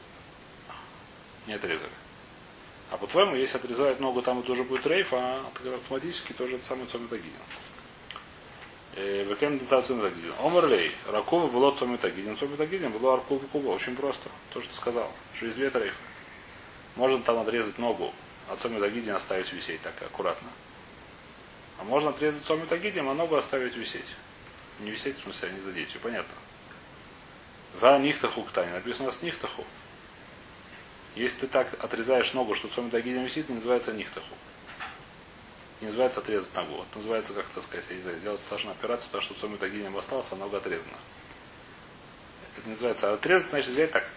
не 1.48 1.53
отрезали. 1.53 1.89
А 2.89 2.98
по-твоему, 2.98 3.36
если 3.36 3.58
отрезают 3.58 4.00
ногу, 4.00 4.22
там 4.22 4.39
это 4.39 4.51
уже 4.51 4.63
будет 4.63 4.86
рейф, 4.88 5.10
а 5.12 5.46
автоматически 5.75 6.32
тоже 6.34 6.56
это 6.56 6.65
самый 6.65 6.88
цомит 6.88 7.12
агидин. 7.12 7.34
Векен 8.96 9.60
цомит 9.67 10.06
агидин. 10.06 10.34
Омерлей. 10.39 10.91
Ракува 11.08 11.48
было 11.48 11.75
цомит 11.75 12.03
агидин. 12.03 12.38
Цомит 12.38 12.60
агидин 12.60 12.91
было 12.91 13.15
аркуба 13.15 13.46
куба. 13.48 13.70
Очень 13.70 13.96
просто. 13.96 14.29
То, 14.53 14.62
что 14.62 14.70
ты 14.72 14.75
сказал. 14.75 15.12
Есть 15.41 15.56
две 15.56 15.70
трейфы. 15.70 15.98
Можно 16.96 17.22
там 17.22 17.38
отрезать 17.39 17.77
ногу, 17.77 18.12
а 18.50 18.56
цомит 18.56 18.82
агидин 18.82 19.13
оставить 19.13 19.51
висеть 19.53 19.82
так 19.82 19.94
аккуратно. 20.01 20.48
А 21.79 21.84
можно 21.84 22.10
отрезать 22.10 22.44
цомит 22.44 22.72
агидин, 22.72 23.08
а 23.08 23.13
ногу 23.13 23.36
оставить 23.36 23.75
висеть. 23.75 24.15
Не 24.79 24.91
висеть, 24.91 25.17
в 25.17 25.22
смысле, 25.24 25.50
а 25.50 25.51
не 25.51 25.62
задеть. 25.62 25.96
Понятно. 26.01 26.34
Ва 27.79 28.00
нихтаху 28.00 28.44
ктани. 28.44 28.72
Написано 28.72 29.12
с 29.12 29.22
нихтаху. 29.22 29.63
Если 31.17 31.39
ты 31.39 31.47
так 31.47 31.83
отрезаешь 31.83 32.33
ногу, 32.33 32.53
что 32.53 32.67
цомит 32.67 32.93
агидин 32.93 33.24
висит, 33.24 33.50
не 33.50 33.55
называется 33.55 33.91
нихтаху. 33.91 34.36
Не 35.81 35.88
называется 35.88 36.19
отрезать 36.19 36.53
ногу. 36.55 36.86
Это 36.88 37.00
называется, 37.00 37.33
как 37.33 37.47
так 37.47 37.63
сказать, 37.63 37.86
я 37.89 37.95
не 37.95 38.01
знаю, 38.03 38.19
сделать 38.19 38.39
страшную 38.39 38.75
операцию, 38.75 39.07
потому 39.07 39.24
что 39.24 39.33
цомит 39.33 39.63
агидин 39.63 39.95
остался, 39.95 40.36
а 40.36 40.38
нога 40.38 40.59
отрезана. 40.59 40.97
Это 42.55 42.67
не 42.67 42.71
называется. 42.74 43.12
Отрезать, 43.13 43.50
значит, 43.50 43.71
взять 43.71 43.91
так. 43.91 44.07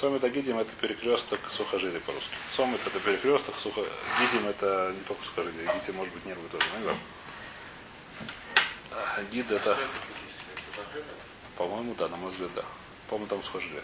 Цомит 0.00 0.24
агидим 0.24 0.58
это 0.58 0.70
перекресток 0.80 1.40
сухожилий 1.50 2.00
по-русски. 2.00 2.34
Цомит 2.56 2.80
это 2.86 2.98
перекресток 2.98 3.54
сухо... 3.56 3.82
Гидим 4.20 4.48
это 4.48 4.94
не 4.96 5.02
только 5.02 5.22
сухожилие. 5.24 5.70
Гидим 5.78 5.96
может 5.96 6.14
быть 6.14 6.24
нервы 6.24 6.48
тоже. 6.48 6.64
Ну, 6.80 6.94
да. 8.90 9.22
Гид 9.24 9.50
это... 9.50 9.76
По-моему, 11.58 11.94
да, 11.96 12.08
на 12.08 12.16
мой 12.16 12.30
взгляд, 12.30 12.50
да. 12.54 12.64
По-моему, 13.08 13.28
там 13.28 13.42
сухожилие 13.42 13.82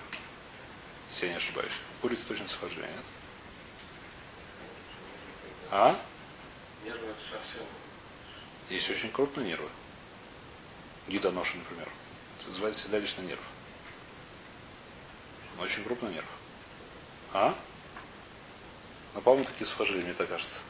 если 1.12 1.26
я 1.26 1.33
не 1.33 1.37
ошибаюсь. 1.37 1.73
Курица 2.00 2.25
точно 2.26 2.49
схожая, 2.49 2.88
нет? 2.88 3.04
А? 5.71 6.00
Нервы 6.85 7.07
совсем. 7.31 7.66
Есть 8.69 8.90
очень 8.90 9.11
крупные 9.11 9.47
нервы. 9.49 9.69
Гидоноши, 11.09 11.57
например. 11.59 11.88
Это 12.40 12.50
называется 12.50 12.83
седалищный 12.85 13.26
нерв. 13.26 13.40
Он 15.59 15.64
очень 15.64 15.85
крупный 15.85 16.12
нерв. 16.14 16.26
А? 17.33 17.54
Но, 19.14 19.21
по-моему, 19.21 19.45
такие 19.45 19.66
сухожилия, 19.66 20.02
мне 20.04 20.14
так 20.14 20.28
кажется. 20.28 20.61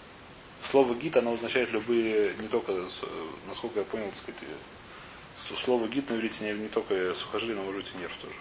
Слово 0.61 0.95
гид, 0.95 1.17
оно 1.17 1.33
означает 1.33 1.71
любые, 1.71 2.35
не 2.37 2.49
только, 2.49 2.89
с- 2.89 3.05
насколько 3.49 3.81
я 3.81 3.85
понял, 3.85 4.07
так 4.11 4.17
сказать, 4.17 4.41
э, 4.43 5.55
слово 5.57 5.89
гид 5.89 6.09
на 6.11 6.15
иврите 6.15 6.45
не, 6.45 6.53
не 6.61 6.69
только 6.69 7.13
сухожилие, 7.15 7.57
но 7.57 7.63
может 7.63 7.83
быть 7.85 7.93
и 7.95 7.99
нерв 7.99 8.17
тоже. 8.17 8.35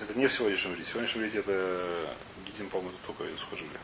Это 0.00 0.16
не 0.16 0.26
в 0.26 0.32
сегодняшнем 0.32 0.72
иврите. 0.72 0.88
В 0.88 0.92
сегодняшнем 0.92 1.22
иврите 1.22 1.38
это 1.38 2.16
гидим, 2.46 2.68
по-моему, 2.70 2.96
это 2.96 3.06
только 3.06 3.36
сухожилие. 3.36 3.80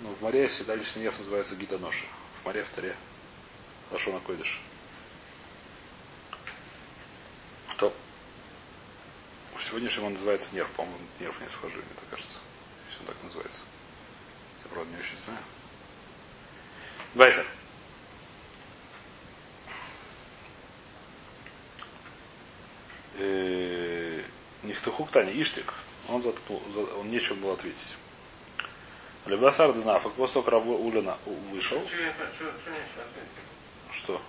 Ну, 0.00 0.10
в 0.14 0.20
море 0.20 0.48
седалищный 0.48 1.02
нерв 1.02 1.18
называется 1.18 1.56
гидоноши. 1.56 2.04
В 2.40 2.44
море, 2.44 2.62
в 2.62 2.70
таре. 2.70 2.94
Лашона 3.90 4.20
койдыш. 4.20 4.60
Кто? 7.72 7.94
В 9.56 9.62
сегодняшнем 9.62 10.04
он 10.04 10.12
называется 10.12 10.54
нерв. 10.54 10.70
По-моему, 10.72 10.98
нерв 11.20 11.40
не 11.40 11.48
сухожилие, 11.48 11.84
мне 11.84 11.94
так 11.94 12.08
кажется. 12.10 12.40
Если 12.88 13.00
он 13.00 13.06
так 13.06 13.22
называется. 13.22 13.62
Я, 14.62 14.68
правда, 14.68 14.90
не 14.92 14.98
очень 14.98 15.18
знаю. 15.24 15.40
Вайтер. 17.14 17.46
Э, 23.16 23.63
Нихтухук 24.74 25.08
Таня, 25.12 25.30
Иштик. 25.40 25.72
Он, 26.08 26.20
заткнул, 26.20 26.60
за- 26.74 26.80
он 26.96 27.08
нечем 27.08 27.38
было 27.38 27.52
ответить. 27.54 27.94
Лебасар 29.24 29.72
Динафак, 29.72 30.12
после 30.14 30.34
того, 30.34 30.44
как 30.44 30.52
Рав 30.54 30.66
Улина 30.66 31.16
вышел, 31.52 31.80
Что? 33.92 34.20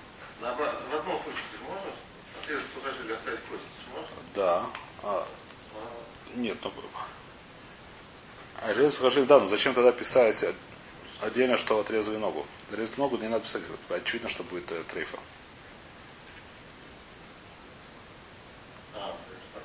На 0.42 0.54
в 0.54 0.62
одном 0.62 1.20
случае 1.24 1.42
ты 1.52 1.58
можешь 1.68 1.96
отрезать 2.44 2.66
сухожилие, 2.75 3.16
оставить? 3.16 3.40
Сможешь? 3.90 4.10
Да. 4.36 4.66
А, 5.02 5.28
А, 5.74 5.88
нет, 6.36 6.58
ну... 6.64 6.72
А 8.62 8.70
отрезать 8.70 8.94
сухожилие, 8.94 9.25
да, 9.25 9.40
но 9.40 9.48
зачем 9.48 9.74
тогда 9.74 9.92
писать 9.92 10.46
отдельно, 11.22 11.58
что 11.58 11.80
отрезали 11.80 12.18
ногу? 12.18 12.46
Отрезать 12.70 13.00
ногу 13.00 13.18
не 13.18 13.28
надо 13.30 13.44
писать, 13.46 13.64
очевидно, 13.90 14.30
что 14.30 14.44
будет 14.44 14.72
э, 14.72 14.84
трейфа. 14.84 15.18
а, 18.94 19.08
то 19.10 19.34
есть 19.34 19.46
так. 19.54 19.64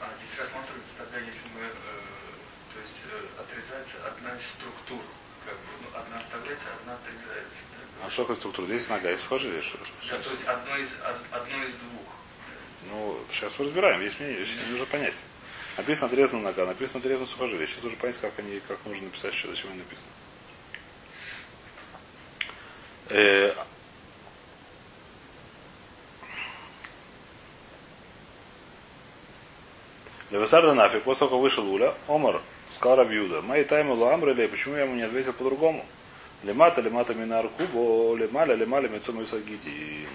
А 0.00 0.08
здесь 0.16 0.38
рассматривается 0.38 0.94
тогда, 0.98 1.18
если 1.18 1.40
мы, 1.54 1.66
э, 1.66 1.72
то 2.72 2.80
есть 2.80 2.96
э, 3.04 3.40
отрезается 3.40 3.96
одна 4.06 4.30
из 4.36 4.46
структур, 4.48 5.02
как 5.44 5.54
бы, 5.54 5.70
ну, 5.82 5.98
одна 5.98 6.18
оставляется, 6.20 6.66
одна 6.80 6.94
отрезается. 6.94 7.60
так? 7.76 8.10
Структура? 8.60 8.66
Здесь 8.78 8.88
нога, 8.88 9.10
есть 9.10 9.22
сухожилие. 9.22 9.62
Что, 9.62 9.78
Да, 9.78 10.18
то 10.18 10.30
есть 10.30 10.44
одно 10.46 10.76
из, 10.76 10.88
од- 10.88 11.32
одно 11.32 11.64
из 11.64 11.72
двух. 11.74 12.06
ну, 12.90 13.18
сейчас 13.30 13.58
мы 13.58 13.66
разбираем, 13.66 14.00
есть 14.02 14.20
мнение, 14.20 14.44
сейчас 14.44 14.66
нужно 14.68 14.86
понять. 14.86 15.14
Написано 15.76 16.08
отрезана 16.08 16.42
нога, 16.42 16.66
написано 16.66 16.98
отрезано 17.00 17.26
сухожилие. 17.26 17.66
Сейчас 17.66 17.82
нужно 17.82 17.98
понять, 17.98 18.18
как 18.18 18.38
они, 18.38 18.60
как 18.68 18.78
нужно 18.84 19.04
написать, 19.04 19.34
что, 19.34 19.50
зачем 19.50 19.70
они 19.70 19.78
написано. 19.78 20.10
Э, 23.10 23.54
Левасарда 30.30 30.74
нафиг, 30.74 31.02
после 31.02 31.20
того, 31.26 31.30
как 31.32 31.40
вышел 31.42 31.68
Уля, 31.72 31.94
Омар 32.06 32.40
сказал 32.68 32.98
Равьюда, 32.98 33.42
мои 33.42 33.64
таймы 33.64 33.94
ламрели, 33.94 34.46
почему 34.46 34.76
я 34.76 34.82
ему 34.84 34.94
не 34.94 35.02
ответил 35.02 35.32
по-другому? 35.32 35.84
Лемата, 36.42 36.80
лемата 36.80 37.14
минар 37.14 37.48
кубо, 37.48 38.16
лемаля, 38.16 38.54
лемаля, 38.54 38.88
мецом 38.88 39.22
исагидин. 39.22 40.08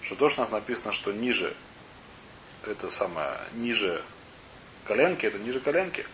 Что 0.00 0.16
то, 0.16 0.26
у 0.26 0.40
нас 0.40 0.50
написано, 0.50 0.92
что 0.92 1.12
ниже, 1.12 1.54
это 2.66 2.88
самое, 2.88 3.38
ниже 3.52 4.02
коленки, 4.86 5.26
это 5.26 5.38
ниже 5.38 5.60
коленки. 5.60 6.06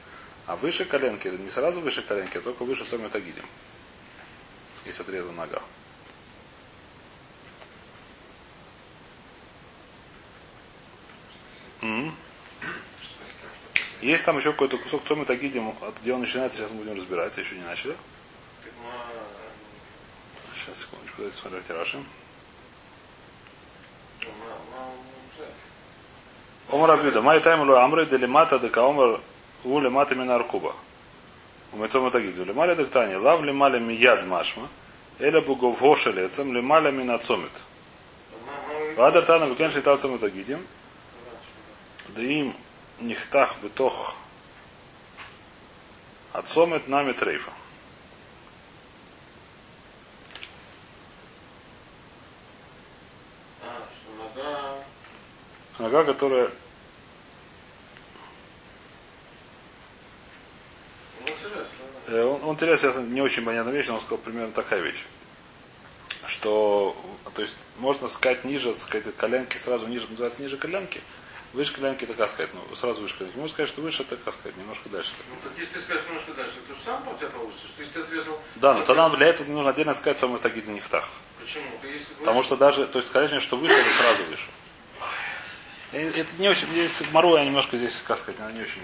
А 0.47 0.57
выше 0.57 0.85
коленки, 0.85 1.29
это 1.29 1.39
не 1.39 1.51
сразу 1.51 1.81
выше 1.81 2.03
коленки, 2.03 2.39
а 2.39 2.41
только 2.41 2.65
выше 2.65 2.85
сами 2.85 3.09
тагидим. 3.09 3.45
Если 4.85 5.03
отрезана 5.03 5.43
нога. 5.43 5.63
М. 11.83 12.15
Есть 14.01 14.25
там 14.25 14.39
еще 14.39 14.53
какой-то 14.53 14.79
кусок 14.79 15.05
Цоми 15.05 15.25
Тагидим, 15.25 15.75
где 16.01 16.13
он 16.15 16.21
начинается, 16.21 16.59
сейчас 16.59 16.71
мы 16.71 16.79
будем 16.79 16.97
разбираться, 16.97 17.41
еще 17.41 17.55
не 17.55 17.65
начали. 17.65 17.95
А, 20.61 20.63
Сейчас, 20.63 20.81
секундочку, 20.81 21.17
давайте 21.19 21.37
смотреть 21.37 21.71
Раши. 21.71 22.03
Омар 26.71 26.91
Абьюда, 26.91 27.23
май 27.23 27.41
таймлу 27.41 27.77
амры 27.77 28.07
делимата 28.07 28.59
дека 28.59 28.83
омар 28.83 29.21
у 29.65 29.81
лемата 29.81 30.15
мина 30.15 30.37
аркуба. 30.37 30.75
Умецом 31.73 32.11
тагиду. 32.11 32.45
Лемаля 32.45 32.75
дектани, 32.75 33.15
лав 33.15 33.43
лемаля 33.43 33.79
мияд 33.79 34.25
машма, 34.27 34.69
эля 35.19 35.41
бугов 35.41 35.81
гошелецем, 35.81 36.53
лемаля 36.55 36.91
мина 36.91 37.19
цомит. 37.19 37.53
Вадар 38.97 39.25
тана 39.25 39.45
векен 39.45 39.71
шлитал 39.71 39.97
цом 39.97 40.19
тагидим, 40.19 40.67
да 42.09 42.23
им 42.23 42.55
нихтах 43.01 43.57
бетох 43.63 44.17
отцомит 46.33 46.89
нами 46.89 47.13
трейфа. 47.13 47.51
А, 53.63 53.87
что 53.95 54.43
нога... 54.43 54.85
Нога, 55.81 56.05
которая. 56.05 56.51
Э, 62.07 62.23
Он, 62.23 62.45
он 62.45 62.55
интересно, 62.55 62.89
ясно, 62.89 63.01
не 63.01 63.23
очень 63.23 63.45
понятная 63.45 63.73
вещь, 63.73 63.87
но 63.87 63.95
он 63.95 64.01
сказал 64.01 64.19
примерно 64.19 64.53
такая 64.53 64.83
вещь. 64.83 65.07
Что, 66.27 66.95
то 67.35 67.41
есть, 67.41 67.57
можно 67.79 68.09
сказать 68.09 68.45
ниже, 68.45 68.75
сказать, 68.75 69.17
коленки, 69.17 69.57
сразу 69.57 69.87
ниже, 69.87 70.07
называется 70.11 70.43
ниже 70.43 70.59
коленки. 70.59 71.01
Выше 71.55 71.73
коленки, 71.73 72.05
так 72.05 72.29
сказать, 72.29 72.51
ну, 72.53 72.77
сразу 72.77 73.01
выше 73.01 73.17
коленки. 73.17 73.37
Можно 73.37 73.53
сказать, 73.55 73.71
что 73.71 73.81
выше, 73.81 74.05
так 74.05 74.21
сказать, 74.21 74.57
немножко 74.59 74.89
дальше. 74.91 75.13
Ну, 75.31 75.37
так 75.43 75.59
если 75.59 75.75
ты 75.75 75.81
скажешь 75.81 76.05
немножко 76.07 76.33
дальше, 76.35 76.53
то 76.69 76.75
же 76.75 76.81
сам 76.85 77.09
у 77.09 77.17
тебя 77.17 77.29
получится, 77.29 77.67
что 77.69 77.83
если 77.83 77.95
ты 77.95 78.01
отрезал... 78.01 78.41
Да, 78.57 78.75
но 78.75 78.85
тогда 78.85 79.09
для 79.09 79.29
этого 79.29 79.49
нужно 79.49 79.71
отдельно 79.71 79.95
сказать 79.95 80.19
самый 80.19 80.41
тагид 80.41 80.69
на 80.69 80.73
нефтах. 80.73 81.09
Почему? 81.41 81.65
Ты 81.81 81.89
если 81.89 82.13
Потому 82.19 82.43
что 82.43 82.57
даже, 82.57 82.87
то 82.87 82.99
есть, 82.99 83.09
сказать, 83.09 83.31
мне, 83.31 83.41
что 83.41 83.57
выше, 83.57 83.75
это 83.75 83.89
сразу 83.89 84.25
выше. 84.25 84.49
И 85.93 85.97
Это 85.97 86.37
не 86.37 86.49
очень, 86.49 86.69
здесь 86.71 87.03
Мару 87.11 87.37
я 87.37 87.45
немножко 87.45 87.77
здесь, 87.77 88.01
как 88.07 88.17
сказать, 88.17 88.41
она 88.41 88.53
не 88.53 88.63
очень 88.63 88.83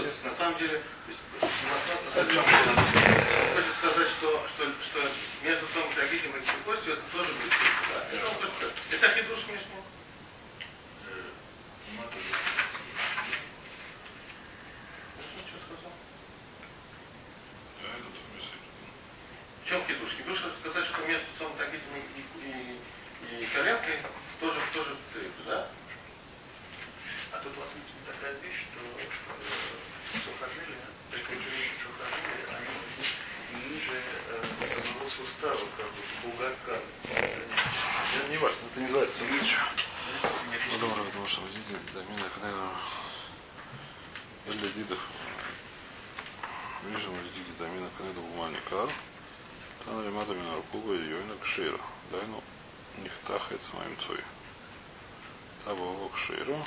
есть, 0.00 0.24
на 0.24 0.32
самом 0.32 0.58
деле, 0.58 0.82
на 1.40 1.78
самом- 1.78 2.28
деле, 2.28 2.42
хочет 3.54 3.74
сказать, 3.78 4.08
что, 4.08 4.46
что, 4.48 4.64
что 4.82 5.10
между 5.44 5.66
том 5.68 5.84
трагедией 5.94 6.28
и 6.28 6.64
костью 6.64 6.94
это 6.94 7.02
тоже 7.12 7.28
будет. 7.34 7.52
Да, 7.94 8.96
это 8.96 9.08
хидуш 9.14 9.38
сказал? 9.46 9.78
В 19.62 19.68
чем 19.68 19.86
хидуш? 19.86 20.10
Хидуш 20.18 20.38
сказать, 20.60 20.84
что 20.84 21.06
между 21.06 21.26
том 21.38 21.52
трагедией 21.56 22.02
и, 22.16 23.38
и, 23.38 23.42
и 23.42 23.46
коленкой 23.54 23.98
тоже, 24.40 24.58
тоже 24.74 24.96
ты, 25.14 25.20
да? 25.46 25.68
А 27.40 27.42
тут 27.42 27.54
видите 27.56 27.96
такая 28.04 28.34
вещь, 28.42 28.68
что 28.68 28.80
э, 29.00 29.08
сухожилия, 30.12 30.84
прикрепленные 31.10 31.72
сухожилия, 31.80 32.44
они 32.52 33.64
ниже 33.64 33.96
э, 33.96 34.44
самого 34.60 35.08
сустава, 35.08 35.64
как 35.74 35.86
бы 35.86 36.02
бугорка. 36.22 36.82
Это 37.14 38.30
не 38.30 38.36
важно, 38.36 38.58
это 38.70 38.80
не 38.80 38.86
называется 38.88 39.22
Ну, 39.24 40.78
доброго, 40.80 41.06
потому 41.06 41.26
что 41.26 41.40
водитель 41.40 41.80
Дамина, 41.94 42.28
когда 42.34 42.72
Элли 44.46 44.72
Дидов 44.76 44.98
Вижу, 46.84 47.10
Диди 47.34 47.58
Дамина, 47.58 47.88
когда 47.96 48.20
буманика 48.20 48.86
Тана 49.86 50.04
Лимата 50.04 50.34
Мина 50.34 50.56
Рукуба 50.56 50.92
и 50.92 51.08
Йойна 51.08 51.36
Кшира. 51.42 51.80
Дай 52.12 52.20
ну, 52.26 52.42
нихтахает 53.02 53.62
с 53.62 53.72
моим 53.72 53.96
цой. 53.96 54.20
Его 55.66 56.10
Кширу. 56.10 56.58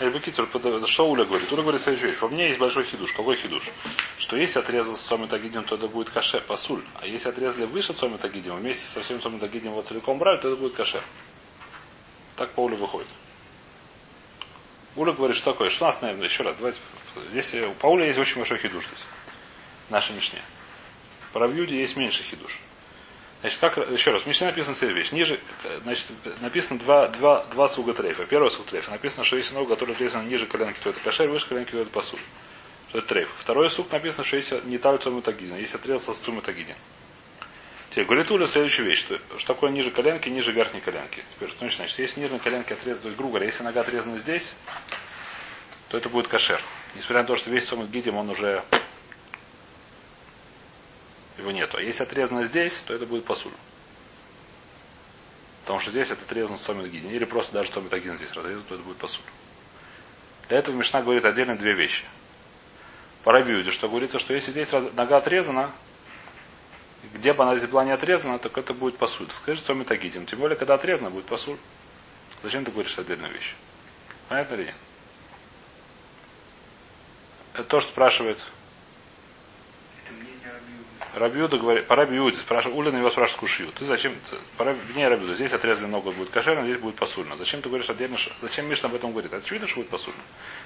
Эльбекитер, 0.00 0.48
что 0.88 1.08
Уля 1.08 1.24
говорит? 1.24 1.52
Уля 1.52 1.62
говорит 1.62 1.80
следующую 1.80 2.10
вещь. 2.10 2.18
По 2.18 2.28
мне 2.28 2.48
есть 2.48 2.58
большой 2.58 2.84
хидуш. 2.84 3.12
Какой 3.12 3.36
хидуш? 3.36 3.70
Что 4.18 4.36
если 4.36 4.58
отрезал 4.58 4.96
с 4.96 5.02
Цоми 5.02 5.26
Тагидим, 5.26 5.62
то 5.62 5.76
это 5.76 5.86
будет 5.86 6.10
каше, 6.10 6.40
пасуль. 6.40 6.82
А 7.00 7.06
если 7.06 7.28
отрезали 7.28 7.64
выше 7.64 7.92
Цоми 7.92 8.16
Тагидим, 8.16 8.56
вместе 8.56 8.86
со 8.86 9.02
всем 9.02 9.20
Цоми 9.20 9.38
Тагидим 9.38 9.70
вот 9.70 9.86
целиком 9.86 10.18
брали, 10.18 10.38
то 10.38 10.48
это 10.48 10.56
будет 10.56 10.74
каше. 10.74 11.02
Так 12.34 12.50
по 12.50 12.60
Уле 12.64 12.74
выходит. 12.74 13.06
Уля 14.96 15.12
говорит, 15.12 15.36
что 15.36 15.52
такое? 15.52 15.70
Что 15.70 15.86
нас, 15.86 16.00
наверное, 16.02 16.26
еще 16.26 16.42
раз, 16.42 16.56
давайте. 16.56 16.80
Здесь 17.30 17.54
у 17.54 17.72
Пауля 17.74 18.06
есть 18.06 18.18
очень 18.18 18.36
большой 18.36 18.58
хидуш 18.58 18.86
здесь. 18.86 19.04
В 19.88 19.92
нашей 19.92 20.16
Мишне. 20.16 20.40
По 21.32 21.38
Равьюде 21.38 21.78
есть 21.78 21.96
меньше 21.96 22.24
хидуш. 22.24 22.58
Значит, 23.40 23.60
как, 23.60 23.76
еще 23.90 24.10
раз, 24.10 24.22
в 24.22 24.26
Мишне 24.26 24.46
написано 24.46 24.74
следующая 24.74 25.00
вещь. 25.00 25.12
Ниже, 25.12 25.40
значит, 25.82 26.06
написано 26.40 26.78
два, 26.78 27.08
два, 27.08 27.44
два 27.44 27.68
слуга 27.68 27.92
трейфа. 27.92 28.24
Первый 28.24 28.50
слуг 28.50 28.68
трейфа. 28.68 28.90
Написано, 28.90 29.24
что 29.24 29.36
если 29.36 29.54
ногу, 29.54 29.68
которая 29.68 29.94
отрезана 29.94 30.22
ниже 30.22 30.46
коленки, 30.46 30.78
то 30.82 30.90
это 30.90 31.00
кошер, 31.00 31.28
выше 31.28 31.48
коленки, 31.48 31.72
то 31.72 31.80
это 31.80 31.90
посуд. 31.90 32.20
Что 32.88 32.98
это 32.98 33.08
трейф. 33.08 33.30
Второй 33.36 33.68
сук 33.68 33.92
написано, 33.92 34.24
что 34.24 34.36
если 34.36 34.60
не 34.64 34.78
таль 34.78 34.98
цуму 34.98 35.20
тагидин, 35.20 35.56
если 35.56 35.76
отрезался 35.76 36.14
с 36.14 36.24
цуму 36.24 36.40
тагидин. 36.40 36.76
Теперь 37.90 38.06
говорит 38.06 38.30
Уля 38.32 38.48
следующую 38.48 38.88
вещь, 38.88 38.98
что, 38.98 39.20
что 39.38 39.54
такое 39.54 39.70
ниже 39.70 39.92
коленки, 39.92 40.28
ниже 40.28 40.50
верхней 40.50 40.80
коленки. 40.80 41.22
Теперь, 41.30 41.48
что 41.48 41.58
значит, 41.58 41.76
значит 41.76 41.98
если 42.00 42.20
нижней 42.22 42.40
коленки 42.40 42.72
отрезаны, 42.72 43.02
то 43.02 43.06
есть, 43.08 43.16
грубо 43.16 43.34
говоря, 43.34 43.46
если 43.46 43.62
нога 43.62 43.82
отрезана 43.82 44.18
здесь, 44.18 44.54
то 45.90 45.96
это 45.96 46.08
будет 46.08 46.26
кошер. 46.26 46.60
Несмотря 46.96 47.20
на 47.22 47.28
то, 47.28 47.36
что 47.36 47.50
весь 47.50 47.66
цуму 47.66 47.86
гидим, 47.86 48.16
он 48.16 48.30
уже 48.30 48.64
его 51.38 51.50
нету. 51.50 51.78
А 51.78 51.80
если 51.80 52.02
отрезано 52.02 52.44
здесь, 52.44 52.80
то 52.80 52.94
это 52.94 53.06
будет 53.06 53.24
посуль. 53.24 53.52
Потому 55.62 55.80
что 55.80 55.90
здесь 55.90 56.10
это 56.10 56.22
отрезано 56.22 56.58
Томит 56.58 56.90
Гидин. 56.90 57.10
Или 57.10 57.24
просто 57.24 57.54
даже 57.54 57.70
Томит 57.70 57.92
Агин 57.92 58.16
здесь 58.16 58.32
разрезан, 58.32 58.62
то 58.64 58.74
это 58.74 58.84
будет 58.84 58.98
посуль. 58.98 59.24
Для 60.48 60.58
этого 60.58 60.76
Мишна 60.76 61.00
говорит 61.00 61.24
отдельно 61.24 61.56
две 61.56 61.72
вещи. 61.72 62.04
По 63.22 63.32
что 63.70 63.88
говорится, 63.88 64.18
что 64.18 64.34
если 64.34 64.50
здесь 64.50 64.70
нога 64.72 65.16
отрезана, 65.16 65.70
где 67.14 67.32
бы 67.32 67.44
она 67.44 67.56
здесь 67.56 67.70
была 67.70 67.84
не 67.84 67.92
отрезана, 67.92 68.38
так 68.38 68.58
это 68.58 68.74
будет 68.74 68.98
посуль. 68.98 69.30
Скажи, 69.30 69.62
Томит 69.62 69.90
Агидин. 69.90 70.26
Тем 70.26 70.40
более, 70.40 70.56
когда 70.56 70.74
отрезана, 70.74 71.08
будет 71.08 71.24
посуль. 71.24 71.56
Зачем 72.42 72.66
ты 72.66 72.70
говоришь 72.70 72.98
отдельную 72.98 73.32
вещь? 73.32 73.54
Понятно 74.28 74.56
ли 74.56 74.64
нет? 74.66 74.74
Это 77.54 77.64
то, 77.64 77.80
что 77.80 77.90
спрашивает 77.90 78.38
Рабиуда 81.14 81.58
говорит, 81.58 81.86
по 81.86 81.94
Рабиуде 81.94 82.36
спрашивает, 82.36 82.76
Улин 82.76 82.98
его 82.98 83.08
спрашивает 83.08 83.40
Кушью. 83.40 83.68
Ты 83.74 83.84
зачем, 83.84 84.14
по 84.56 84.64
не 84.94 85.06
Рабиуда, 85.06 85.34
здесь 85.34 85.52
отрезали 85.52 85.86
ногу 85.86 86.10
будет 86.12 86.30
кошерно, 86.30 86.64
здесь 86.64 86.78
будет 86.78 86.96
посульно. 86.96 87.36
Зачем 87.36 87.62
ты 87.62 87.68
говоришь 87.68 87.88
отдельно, 87.88 88.16
зачем 88.42 88.66
Мишна 88.66 88.88
об 88.88 88.96
этом 88.96 89.12
говорит? 89.12 89.32
Очевидно, 89.32 89.68
что 89.68 89.76
будет 89.76 89.90
посульно. 89.90 90.20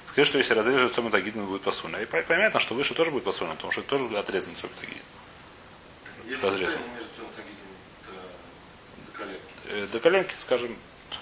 Скажи, 0.07 0.27
что 0.27 0.37
если 0.39 0.55
разрежут 0.55 0.93
Цома 0.93 1.11
Тагидин, 1.11 1.45
будет 1.45 1.61
посульно. 1.61 1.97
И 1.97 2.05
понятно, 2.05 2.59
что 2.59 2.73
выше 2.73 2.95
тоже 2.95 3.11
будет 3.11 3.23
посульно, 3.23 3.53
потому 3.55 3.71
что 3.71 3.81
это 3.81 3.89
тоже 3.91 4.17
отрезан 4.17 4.55
Цома 4.55 4.73
Тагидин. 4.79 5.03
Разрезан. 6.41 6.81
Э, 9.67 9.87
до 9.91 9.99
коленки, 9.99 10.33
скажем, 10.37 10.75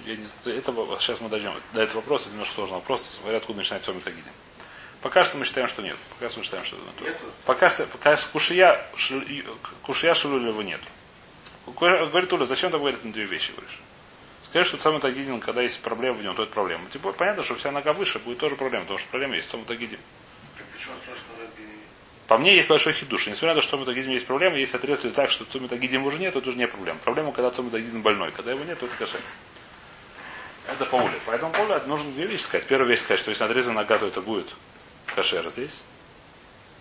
я 0.05 0.15
не, 0.15 0.25
это, 0.45 0.71
сейчас 0.99 1.19
мы 1.19 1.27
дойдем. 1.27 1.53
До 1.73 1.81
этого 1.81 1.97
вопроса, 1.97 2.25
это 2.25 2.31
немножко 2.33 2.55
сложный 2.55 2.75
вопрос, 2.75 3.19
говорят, 3.21 3.41
откуда 3.41 3.57
начинать 3.57 3.83
Цома 3.83 3.99
Тагидин. 3.99 4.31
Пока 5.01 5.23
что 5.23 5.37
мы 5.37 5.45
считаем, 5.45 5.67
что 5.67 5.81
нет. 5.81 5.95
Пока 6.17 6.29
что 6.29 6.39
мы 6.39 6.43
считаем, 6.43 6.65
что 6.65 6.75
нет. 7.01 7.17
Пока 7.45 7.69
что, 7.69 7.85
пока 7.85 8.15
кушия, 8.31 8.85
кушия 9.83 10.13
шулюлева 10.13 10.61
нет. 10.61 10.81
Говорит 11.67 12.31
Уля, 12.33 12.45
зачем 12.45 12.71
ты 12.71 12.77
говорит 12.77 13.03
на 13.03 13.11
две 13.11 13.25
вещи, 13.25 13.51
говоришь? 13.51 13.79
Скажи, 14.41 14.69
что 14.69 14.77
самый 14.77 15.01
тагидин, 15.01 15.39
когда 15.39 15.61
есть 15.61 15.81
проблема 15.81 16.17
в 16.17 16.23
нем, 16.23 16.33
то 16.33 16.43
это 16.43 16.51
проблема. 16.53 16.85
Более, 17.01 17.17
понятно, 17.17 17.43
что 17.43 17.55
вся 17.55 17.71
нога 17.71 17.93
выше 17.93 18.19
будет 18.19 18.37
тоже 18.37 18.55
проблема, 18.55 18.85
потому 18.85 18.99
что 18.99 19.07
проблема 19.09 19.35
есть 19.35 19.49
в 19.49 19.51
том 19.51 19.65
тагидин. 19.65 19.99
По 22.27 22.37
мне 22.37 22.55
есть 22.55 22.67
большой 22.67 22.93
хидуш. 22.93 23.27
Несмотря 23.27 23.49
на 23.49 23.55
то, 23.55 23.61
что 23.61 23.77
Цумитагидим 23.77 24.11
есть 24.11 24.25
проблема, 24.25 24.57
если 24.57 24.77
отрезали 24.77 25.11
так, 25.11 25.29
что 25.29 25.45
Цумитагидим 25.45 26.05
уже 26.05 26.17
нет, 26.17 26.35
это 26.35 26.49
уже 26.49 26.57
не 26.57 26.67
проблема. 26.67 26.99
Проблема, 26.99 27.31
когда 27.31 27.51
Цумитагидим 27.51 28.01
больной. 28.01 28.31
Когда 28.31 28.51
его 28.51 28.63
нет, 28.63 28.79
то 28.79 28.85
это 28.85 28.95
кошель. 28.95 29.21
Это 30.67 30.85
по 30.85 30.95
уле. 30.97 31.17
Поэтому 31.25 31.53
по 31.53 31.59
уле 31.59 31.81
нужно 31.85 32.11
две 32.11 32.25
вещи 32.25 32.41
сказать. 32.41 32.67
Первая 32.67 32.89
вещь 32.89 32.99
сказать, 32.99 33.21
что 33.21 33.31
если 33.31 33.45
отрезана 33.45 33.81
нога, 33.81 33.97
то 33.97 34.07
это 34.07 34.21
будет 34.21 34.47
кошер 35.15 35.49
здесь. 35.49 35.81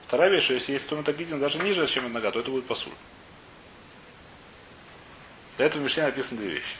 Вторая 0.06 0.30
вещь, 0.30 0.44
что 0.44 0.54
если 0.54 0.72
есть 0.72 0.88
туматагидин 0.88 1.40
даже 1.40 1.58
ниже, 1.58 1.86
чем 1.86 2.12
нога, 2.12 2.30
то 2.30 2.40
это 2.40 2.50
будет 2.50 2.66
посуль. 2.66 2.92
Для 5.56 5.66
этого 5.66 5.82
в 5.82 5.84
Мишне 5.84 6.04
написаны 6.04 6.40
две 6.40 6.50
вещи. 6.50 6.76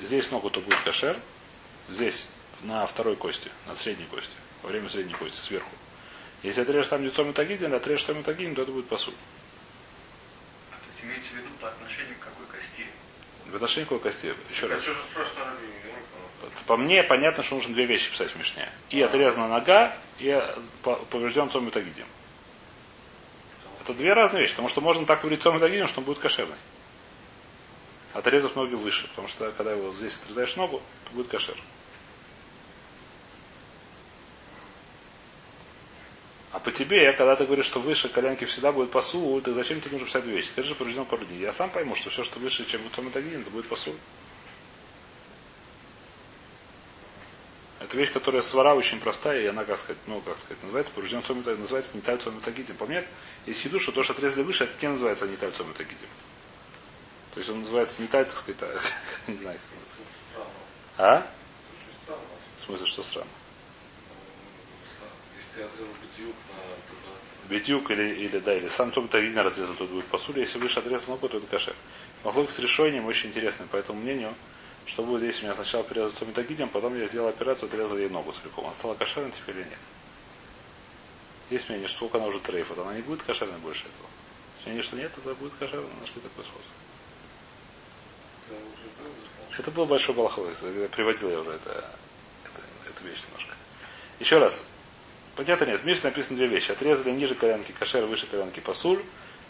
Здесь 0.00 0.30
ногу 0.30 0.50
то 0.50 0.60
будет 0.60 0.78
кошер, 0.80 1.18
здесь 1.88 2.28
на 2.62 2.86
второй 2.86 3.16
кости, 3.16 3.50
на 3.66 3.74
средней 3.74 4.06
кости, 4.06 4.34
во 4.62 4.68
время 4.68 4.88
средней 4.88 5.14
кости, 5.14 5.40
сверху. 5.40 5.70
Если 6.42 6.60
отрежешь 6.60 6.88
там 6.88 7.04
лицом 7.04 7.28
метагидин, 7.28 7.72
отрежешь 7.72 8.04
там 8.04 8.18
метагидин, 8.18 8.54
то 8.54 8.62
это 8.62 8.72
будет 8.72 8.88
посуль. 8.88 9.14
А 10.70 10.74
то 10.74 10.84
есть 10.90 11.04
имеется 11.04 11.32
в 11.32 11.36
виду 11.36 11.48
по 11.60 11.68
отношению 11.68 12.16
к 12.16 12.24
какой 12.24 12.46
кости? 12.46 12.86
В 13.46 13.54
отношении 13.54 13.84
к 13.84 13.88
какой 13.88 14.10
кости? 14.10 14.34
Еще 14.50 14.66
раз. 14.66 14.82
Это 14.82 14.96
просто 15.14 15.40
по 16.72 16.78
мне 16.78 17.02
понятно, 17.02 17.42
что 17.42 17.56
нужно 17.56 17.74
две 17.74 17.84
вещи 17.84 18.10
писать 18.10 18.30
в 18.30 18.36
Мишне. 18.36 18.66
И 18.88 19.02
отрезана 19.02 19.46
нога, 19.46 19.94
и 20.18 20.34
поврежден 20.82 21.50
цом 21.50 21.70
тагидим. 21.70 22.06
Это 23.82 23.92
две 23.92 24.14
разные 24.14 24.40
вещи, 24.40 24.52
потому 24.52 24.70
что 24.70 24.80
можно 24.80 25.04
так 25.04 25.20
говорить 25.20 25.42
цом 25.42 25.60
тагидим, 25.60 25.86
что 25.86 26.00
он 26.00 26.06
будет 26.06 26.18
кошерный. 26.18 26.56
Отрезав 28.14 28.56
ноги 28.56 28.74
выше, 28.74 29.06
потому 29.08 29.28
что 29.28 29.52
когда 29.52 29.72
его 29.72 29.92
здесь 29.92 30.16
отрезаешь 30.16 30.56
ногу, 30.56 30.80
то 31.04 31.10
будет 31.14 31.28
кошер. 31.28 31.58
А 36.52 36.58
по 36.58 36.72
тебе, 36.72 37.12
когда 37.12 37.36
ты 37.36 37.44
говоришь, 37.44 37.66
что 37.66 37.80
выше 37.80 38.08
коленки 38.08 38.46
всегда 38.46 38.72
будет 38.72 38.90
посул, 38.90 39.38
то 39.42 39.52
зачем 39.52 39.78
тебе 39.82 39.90
нужно 39.90 40.06
писать 40.06 40.24
две 40.24 40.36
вещи? 40.36 40.48
Скажи 40.48 40.74
поврежден 40.74 41.04
корни. 41.04 41.34
Я 41.34 41.52
сам 41.52 41.68
пойму, 41.68 41.94
что 41.96 42.08
все, 42.08 42.24
что 42.24 42.38
выше, 42.38 42.64
чем 42.64 42.80
в 42.80 42.88
том 42.88 43.08
это 43.08 43.20
будет 43.50 43.68
посул. 43.68 43.94
Это 47.92 47.98
вещь, 47.98 48.12
которая 48.14 48.40
свара 48.40 48.74
очень 48.74 48.98
простая, 49.00 49.42
и 49.42 49.46
она, 49.48 49.64
как 49.64 49.78
сказать, 49.78 49.98
ну, 50.06 50.18
как 50.22 50.38
сказать, 50.38 50.62
называется, 50.62 50.94
поврежден 50.94 51.22
цом 51.24 51.44
называется 51.44 51.94
не 51.94 52.00
тальцом 52.00 52.34
метагидим. 52.34 52.74
По 52.76 52.88
есть 53.44 53.60
хиду, 53.60 53.78
что 53.78 53.92
то, 53.92 54.02
что 54.02 54.14
отрезали 54.14 54.44
выше, 54.44 54.64
это 54.64 54.72
не 54.80 54.88
называется 54.92 55.26
не 55.26 55.36
тальцом 55.36 55.68
метагидим. 55.68 56.08
То 57.34 57.40
есть 57.40 57.50
он 57.50 57.58
называется 57.58 58.00
не 58.00 58.08
таль, 58.08 58.24
так 58.24 58.34
сказать, 58.34 58.62
а, 58.62 58.80
не 59.30 59.36
знаю, 59.36 59.58
как 60.96 61.06
А? 61.06 61.26
В 62.56 62.60
смысле, 62.60 62.86
что 62.86 63.02
странно? 63.02 63.28
Битюк 67.50 67.90
или, 67.90 68.14
или 68.14 68.38
да, 68.38 68.56
или 68.56 68.68
сам 68.68 68.90
том 68.90 69.06
Тагидин 69.06 69.40
разрезан, 69.40 69.76
тут 69.76 69.90
будет 69.90 70.06
посуля. 70.06 70.40
Если 70.40 70.58
выше 70.58 70.78
отрезан 70.78 71.10
ногу, 71.10 71.28
то 71.28 71.36
это 71.36 71.46
кашер. 71.46 71.74
Махлок 72.24 72.50
с 72.50 72.58
решением 72.58 73.04
очень 73.04 73.28
интересный, 73.28 73.66
по 73.66 73.76
этому 73.76 74.00
мнению, 74.00 74.34
что 74.86 75.02
будет, 75.02 75.22
если 75.22 75.44
меня 75.44 75.54
сначала 75.54 75.84
перерезать 75.84 76.20
метагидем, 76.22 76.68
потом 76.68 76.98
я 76.98 77.06
сделал 77.08 77.28
операцию, 77.28 77.68
отрезал 77.68 77.96
ей 77.96 78.08
ногу 78.08 78.32
целиком. 78.32 78.66
Она 78.66 78.74
стала 78.74 78.94
кошерной 78.94 79.30
теперь 79.30 79.56
или 79.56 79.64
нет? 79.64 79.78
Есть 81.50 81.68
мнение, 81.68 81.88
что 81.88 81.98
сколько 81.98 82.18
она 82.18 82.26
уже 82.26 82.40
трейф, 82.40 82.76
она 82.78 82.94
не 82.94 83.02
будет 83.02 83.22
кошерной 83.22 83.58
больше 83.58 83.82
этого. 83.82 84.08
Если 84.56 84.68
мнение, 84.70 84.82
что 84.82 84.96
нет, 84.96 85.12
это 85.16 85.34
будет 85.34 85.52
кошерной, 85.54 85.88
на 86.00 86.06
что 86.06 86.20
такой 86.20 86.44
способ? 86.44 86.72
Это 89.58 89.70
был 89.70 89.86
большой 89.86 90.14
балаховый. 90.14 90.54
Я 90.62 90.88
приводил 90.88 91.30
я 91.30 91.40
уже 91.40 91.50
это, 91.50 91.70
это, 92.44 92.62
эту 92.88 93.04
вещь 93.04 93.20
немножко. 93.26 93.54
Еще 94.18 94.38
раз. 94.38 94.64
Понятно 95.36 95.66
нет. 95.66 95.80
В 95.80 95.84
Мише 95.84 96.04
написано 96.04 96.38
две 96.38 96.46
вещи. 96.46 96.72
Отрезали 96.72 97.10
ниже 97.10 97.34
коленки 97.34 97.72
кошер, 97.72 98.04
выше 98.06 98.26
коленки 98.26 98.60
пасуль. 98.60 99.02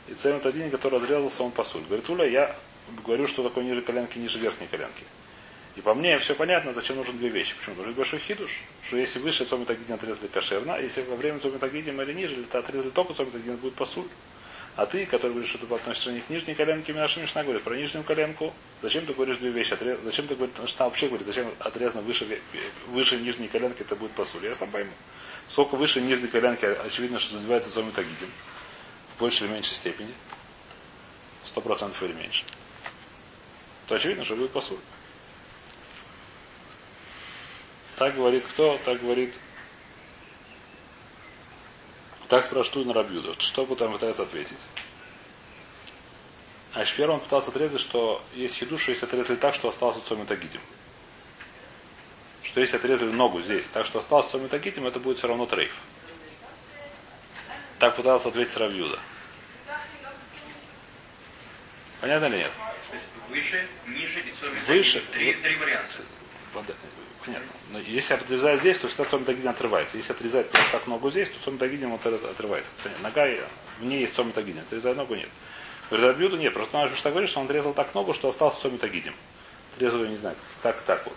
И 0.08 0.14
цемент 0.14 0.44
один, 0.46 0.70
который 0.70 0.98
разрезался, 0.98 1.44
он 1.44 1.52
пасуль. 1.52 1.82
Говорит, 1.82 2.08
Уля, 2.10 2.28
я 2.28 2.56
говорю, 3.04 3.28
что 3.28 3.42
такое 3.42 3.64
ниже 3.64 3.82
коленки, 3.82 4.18
ниже 4.18 4.38
верхней 4.38 4.66
коленки. 4.66 5.04
И 5.74 5.80
по 5.80 5.94
мне 5.94 6.16
все 6.18 6.34
понятно, 6.34 6.72
зачем 6.72 6.96
нужны 6.96 7.14
две 7.14 7.30
вещи. 7.30 7.54
Почему? 7.56 7.82
Что 7.82 7.92
большой 7.92 8.18
хидуш, 8.18 8.60
что 8.84 8.96
если 8.98 9.18
выше 9.20 9.44
цомитагидин 9.44 9.94
отрезали 9.94 10.26
кошерно, 10.26 10.74
а 10.74 10.80
если 10.80 11.02
во 11.02 11.16
время 11.16 11.38
цомитагидин 11.38 11.98
или 12.00 12.12
ниже, 12.12 12.34
или 12.34 12.42
то 12.42 12.58
отрезали 12.58 12.90
только 12.90 13.14
цомитагидин, 13.14 13.56
будет 13.56 13.74
посуль. 13.74 14.08
А 14.74 14.86
ты, 14.86 15.04
который 15.04 15.32
говоришь, 15.32 15.50
что 15.50 15.58
ты 15.58 15.74
относишься 15.74 16.18
к 16.26 16.30
нижней 16.30 16.54
коленке, 16.54 16.94
наша 16.94 17.20
Мишна 17.20 17.42
говорит 17.42 17.62
про 17.62 17.76
нижнюю 17.76 18.04
коленку. 18.04 18.54
Зачем 18.80 19.04
ты 19.04 19.12
говоришь 19.12 19.36
две 19.36 19.50
вещи? 19.50 19.74
Отрез... 19.74 19.98
Зачем 20.02 20.26
ты 20.26 20.34
говоришь, 20.34 20.56
Мишна 20.58 20.86
вообще 20.86 21.08
говорит, 21.08 21.26
зачем 21.26 21.50
отрезано 21.58 22.02
выше, 22.02 22.40
выше 22.88 23.16
нижней 23.18 23.48
коленки, 23.48 23.82
это 23.82 23.96
будет 23.96 24.12
посуль. 24.12 24.44
Я 24.44 24.54
сам 24.54 24.70
пойму. 24.70 24.92
Сколько 25.48 25.76
выше 25.76 26.00
нижней 26.00 26.28
коленки, 26.28 26.64
очевидно, 26.64 27.18
что 27.18 27.34
называется 27.34 27.70
цомитагидин. 27.70 28.28
В 29.14 29.20
большей 29.20 29.46
или 29.46 29.54
меньшей 29.54 29.74
степени. 29.74 30.14
Сто 31.42 31.60
процентов 31.60 32.02
или 32.02 32.14
меньше. 32.14 32.44
То 33.88 33.96
очевидно, 33.96 34.24
что 34.24 34.36
будет 34.36 34.52
посуль. 34.52 34.78
Так 38.02 38.16
говорит 38.16 38.44
кто? 38.44 38.78
Так 38.78 39.00
говорит. 39.00 39.32
Так 42.26 42.44
спрашивают 42.44 42.88
на 42.88 42.94
Рабьюда. 42.94 43.40
Что 43.40 43.64
бы 43.64 43.76
там 43.76 43.92
пытается 43.92 44.24
ответить? 44.24 44.58
А 46.72 46.84
первым 46.84 47.20
пытался 47.20 47.50
отрезать, 47.50 47.80
что 47.80 48.20
есть 48.34 48.56
хидуш, 48.56 48.88
если 48.88 49.06
отрезали 49.06 49.36
так, 49.36 49.54
что 49.54 49.68
остался 49.68 50.04
цомитагидим. 50.04 50.60
Что 52.42 52.60
если 52.60 52.76
отрезали 52.76 53.12
ногу 53.12 53.40
здесь, 53.40 53.66
так 53.66 53.86
что 53.86 54.00
осталось 54.00 54.26
цоми 54.26 54.48
тагитим, 54.48 54.84
это 54.84 54.98
будет 54.98 55.18
все 55.18 55.28
равно 55.28 55.46
трейф. 55.46 55.72
Так 57.78 57.94
пытался 57.94 58.30
ответить 58.30 58.56
Равьюда. 58.56 58.98
Понятно 62.00 62.26
или 62.26 62.38
нет? 62.38 62.52
То 62.90 62.96
есть 62.96 63.06
выше, 63.28 63.68
ниже 63.86 64.18
и 64.18 64.32
цоми 64.40 64.58
Выше. 64.66 65.04
Три, 65.12 65.34
три 65.34 65.54
варианта. 65.54 66.02
Под- 66.52 66.66
Понятно. 67.24 67.46
Но 67.70 67.78
если 67.78 68.14
отрезать 68.14 68.60
здесь, 68.60 68.78
то 68.78 68.88
всегда 68.88 69.04
цоми 69.04 69.24
тагидин 69.24 69.48
отрывается. 69.48 69.96
Если 69.96 70.12
отрезать 70.12 70.50
просто 70.50 70.72
так 70.72 70.86
ногу 70.88 71.10
здесь, 71.10 71.28
то 71.30 71.38
цоми 71.44 71.56
тагидин 71.58 71.92
от- 71.92 72.04
отрывается. 72.06 72.70
Понятно. 72.82 73.02
Нога, 73.08 73.28
и- 73.28 73.40
в 73.78 73.84
ней 73.84 74.00
есть 74.00 74.14
цоми 74.14 74.32
тагидин. 74.32 74.62
Отрезать 74.62 74.96
ногу 74.96 75.14
нет. 75.14 75.28
Рабьюда 75.90 76.36
нет. 76.36 76.52
Просто 76.54 76.76
наш 76.78 76.92
что 76.96 77.10
говорит, 77.10 77.30
что 77.30 77.40
он 77.40 77.46
отрезал 77.46 77.74
так 77.74 77.94
ногу, 77.94 78.12
что 78.12 78.28
остался 78.28 78.60
цоми 78.60 78.78
тагидин. 78.78 79.14
Отрезал 79.76 80.04
не 80.04 80.16
знаю, 80.16 80.36
так, 80.62 80.80
так 80.82 81.04
вот. 81.06 81.16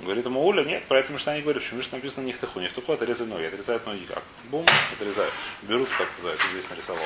Говорит 0.00 0.26
ему 0.26 0.46
Уля, 0.46 0.62
нет, 0.62 0.84
про 0.84 1.00
это 1.00 1.12
Мишна 1.12 1.34
не 1.34 1.42
говорит, 1.42 1.60
почему 1.62 1.78
Мишна 1.80 1.96
написано 1.98 2.24
нихтаху. 2.24 2.60
Нихтаху 2.60 2.92
отрезать 2.92 3.26
ноги, 3.26 3.44
отрезают 3.46 3.84
ноги 3.84 4.04
как? 4.04 4.22
Бум, 4.44 4.64
отрезают. 4.92 5.32
Берут, 5.62 5.88
как 5.88 6.08
называется, 6.16 6.46
здесь 6.52 6.70
нарисовал. 6.70 7.02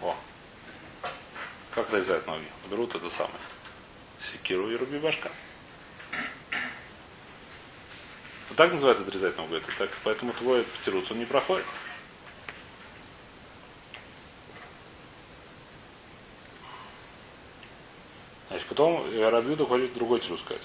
О. 0.00 0.16
Как 1.72 1.86
отрезают 1.86 2.26
ноги? 2.26 2.44
Берут 2.68 2.94
это 2.96 3.08
самое. 3.10 3.38
Секиру 4.20 4.70
и 4.70 4.76
руби 4.76 4.98
башка. 4.98 5.30
Вот 8.48 8.56
так 8.56 8.72
называется 8.72 9.04
отрезать 9.04 9.36
ногу. 9.36 9.54
Это 9.54 9.70
так, 9.76 9.90
поэтому 10.04 10.32
твой 10.32 10.62
птируц, 10.62 11.10
он 11.10 11.18
не 11.18 11.24
проходит. 11.24 11.66
Значит, 18.48 18.66
потом 18.68 19.04
Рабьюда 19.18 19.66
хочет 19.66 19.92
другой 19.94 20.20
тирус 20.20 20.40
сказать. 20.40 20.62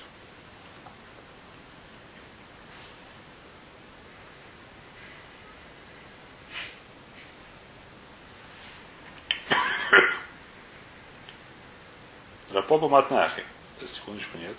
Рапопа 12.81 12.95
матнахи. 12.95 13.43
Секундочку, 13.85 14.39
нет. 14.39 14.55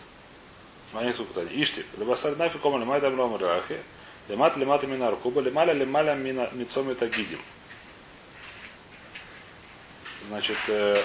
Маник 0.93 1.17
супутани. 1.17 1.51
Иштик. 1.61 1.87
Лебасар 1.99 2.37
нафи 2.37 2.57
кома 2.59 2.79
лемай 2.79 3.01
дам 3.01 3.17
рома 3.17 3.37
рахи. 3.37 3.83
Лемат 4.29 4.57
лемат 4.57 4.85
мина 4.85 5.11
рукуба. 5.11 5.41
Лемаля 5.41 5.73
лемаля 5.73 6.15
мицоми 6.15 6.95
тагидим. 6.95 7.41
Значит, 10.29 10.57
э, 10.69 11.03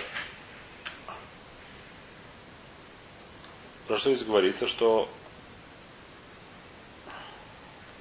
про 3.88 3.98
что 3.98 4.14
здесь 4.14 4.28
говорится, 4.28 4.68
что... 4.68 5.10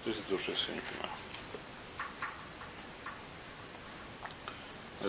То 0.05 0.11
есть 0.11 0.21
это 0.27 0.35
уж 0.35 0.43
я 0.47 0.75
не 0.75 0.81
понимаю. 0.81 1.26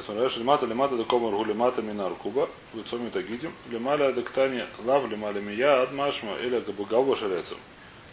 Что 0.01 0.13
лимата 0.39 0.65
лимата 0.65 0.95
до 0.95 1.05
комар 1.05 1.31
гу 1.33 1.43
лимата 1.43 1.81
мина 1.81 2.09
ркуба, 2.09 2.49
лицом 2.73 3.09
тагидим, 3.11 3.51
лималя 3.69 4.11
доктани 4.13 4.65
лав 4.85 5.09
лималя 5.09 5.39
мия 5.39 5.81
ад 5.81 5.91
машма 5.93 6.35
или 6.37 6.59
габугава 6.59 7.15
шелецем. 7.15 7.57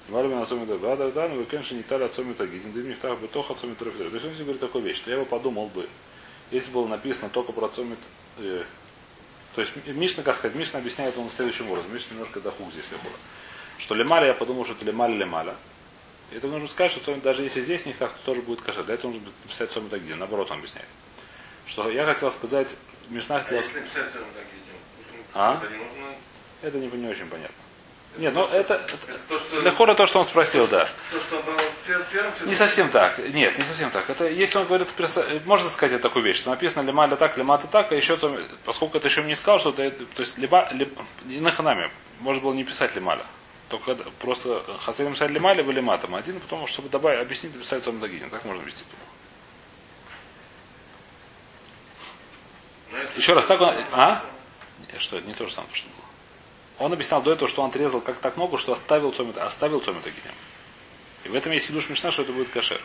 Лималя 0.08 0.28
мина 0.28 0.46
цоми 0.46 0.66
да 0.66 0.76
бада 0.76 1.10
да, 1.10 1.28
но 1.28 1.36
вы, 1.36 1.44
конечно, 1.44 1.74
не 1.74 1.82
тали 1.82 2.04
отцоми 2.04 2.32
тагидим, 2.32 2.72
да 2.72 2.80
им 2.80 2.96
так 3.00 3.18
бы 3.18 3.28
тоха 3.28 3.52
отцоми 3.52 3.74
трофи. 3.74 3.98
То 3.98 4.28
есть 4.28 4.40
говорит 4.40 4.60
такую 4.60 4.84
вещь, 4.84 4.96
что 4.96 5.10
я 5.10 5.18
бы 5.18 5.24
подумал 5.24 5.66
бы, 5.68 5.88
если 6.50 6.70
было 6.70 6.86
написано 6.86 7.28
только 7.28 7.52
про 7.52 7.68
цоми 7.68 7.96
э, 8.38 8.64
то 9.54 9.60
есть 9.60 9.72
Мишна, 9.86 10.22
как 10.22 10.36
сказать, 10.36 10.56
Мишна 10.56 10.80
объясняет 10.80 11.16
он 11.16 11.30
следующим 11.30 11.70
образом. 11.70 11.92
Мишна 11.94 12.14
немножко 12.14 12.40
дохук 12.40 12.72
здесь 12.72 12.86
было. 12.90 13.12
Что 13.78 13.94
лемаля, 13.94 14.28
я 14.28 14.34
подумал, 14.34 14.64
что 14.64 14.74
это 14.74 14.84
лемаля 14.84 15.14
лемаля. 15.14 15.54
Это 16.32 16.48
нужно 16.48 16.66
сказать, 16.66 16.90
что 16.90 17.04
цоми, 17.04 17.20
даже 17.20 17.42
если 17.42 17.62
здесь 17.62 17.86
них 17.86 17.96
так, 17.96 18.12
то 18.12 18.24
тоже 18.24 18.42
будет 18.42 18.62
кашер. 18.62 18.84
Для 18.84 18.94
этого 18.94 19.12
нужно 19.12 19.28
писать 19.48 19.70
цоми 19.70 19.88
тагидим. 19.88 20.18
Наоборот, 20.18 20.50
он 20.50 20.58
объясняет. 20.58 20.88
Что 21.66 21.88
я 21.90 22.05
хотел 22.05 22.31
сказать, 22.31 22.68
Мишна 23.09 23.37
А 23.37 23.40
хотела 23.40 23.59
если 23.59 23.81
писать 23.81 24.12
цену 24.12 24.24
тагидим? 24.35 25.24
А? 25.35 25.61
Это 26.62 26.79
не. 26.79 26.88
Это 26.88 26.96
не, 26.96 27.03
не 27.03 27.09
очень 27.09 27.27
понятно. 27.27 27.55
Нет, 28.16 28.33
ну 28.33 28.44
это, 28.44 28.74
это 28.74 28.94
Это 29.09 29.18
то, 29.29 29.38
что... 29.38 29.61
для 29.61 29.72
хора 29.72 29.94
то, 29.94 30.07
что 30.07 30.20
он 30.20 30.24
спросил, 30.24 30.68
да. 30.68 30.88
То, 31.11 31.18
что 31.18 31.42
пер- 31.87 32.05
первым... 32.12 32.33
Не 32.44 32.55
совсем 32.55 32.88
так. 32.88 33.18
Нет, 33.18 33.59
не 33.59 33.64
совсем 33.64 33.90
так. 33.90 34.09
Это 34.09 34.29
если 34.29 34.59
он 34.59 34.66
говорит, 34.66 34.88
можно 35.46 35.68
сказать 35.68 36.00
такую 36.00 36.24
вещь, 36.24 36.37
что 36.37 36.50
написано 36.50 36.87
лималя 36.87 37.16
так, 37.16 37.37
лимата 37.37 37.66
так, 37.66 37.90
а 37.90 37.96
еще 37.96 38.16
там, 38.16 38.38
поскольку 38.64 38.98
это 38.98 39.09
еще 39.09 39.24
не 39.24 39.35
сказал, 39.35 39.59
что 39.59 39.70
это, 39.70 40.05
то 40.07 40.20
есть 40.20 40.38
либа, 40.38 40.68
либ, 40.72 40.96
и 41.29 41.40
на 41.40 41.50
ханаме, 41.50 41.90
можно 42.20 42.40
было 42.40 42.55
не 42.55 42.62
писать 42.62 42.94
лималя. 42.94 43.27
Только 43.68 43.96
просто 44.20 44.62
хотели 44.81 45.11
писать 45.11 45.31
лималя 45.31 45.64
в 45.64 45.70
лиматом 45.72 46.14
один, 46.14 46.38
потому 46.38 46.66
что 46.66 46.74
чтобы 46.74 46.90
добавить, 46.90 47.20
объяснить, 47.20 47.59
писать 47.59 47.83
там 47.83 47.98
дагидин. 47.98 48.31
Так 48.31 48.44
можно 48.44 48.62
объяснить. 48.62 48.87
Но 52.84 52.84
это- 52.84 52.84
Еще 53.16 53.33
раз, 53.35 53.44
так 53.46 53.61
он. 53.61 53.74
А? 53.92 54.24
Не, 54.92 54.98
Что, 54.98 55.18
это 55.18 55.26
не 55.26 55.35
то 55.35 55.46
же 55.46 55.52
самое, 55.52 55.72
что 55.74 55.87
было. 55.88 56.04
Он 56.78 56.92
объяснял 56.92 57.22
до 57.22 57.33
этого, 57.33 57.48
что 57.48 57.62
он 57.62 57.70
отрезал 57.70 58.00
как 58.00 58.16
так 58.18 58.37
ногу, 58.37 58.59
что 58.59 58.72
оставил 58.72 59.12
цомит, 59.12 59.38
оставил 59.38 59.80
цомит 59.80 60.07
агинем. 60.07 60.35
И 61.24 61.28
в 61.28 61.35
этом 61.35 61.52
есть 61.52 61.66
хидуш 61.68 61.88
Мишна, 61.88 62.11
что 62.11 62.22
это 62.22 62.33
будет 62.33 62.48
кашер. 62.50 62.80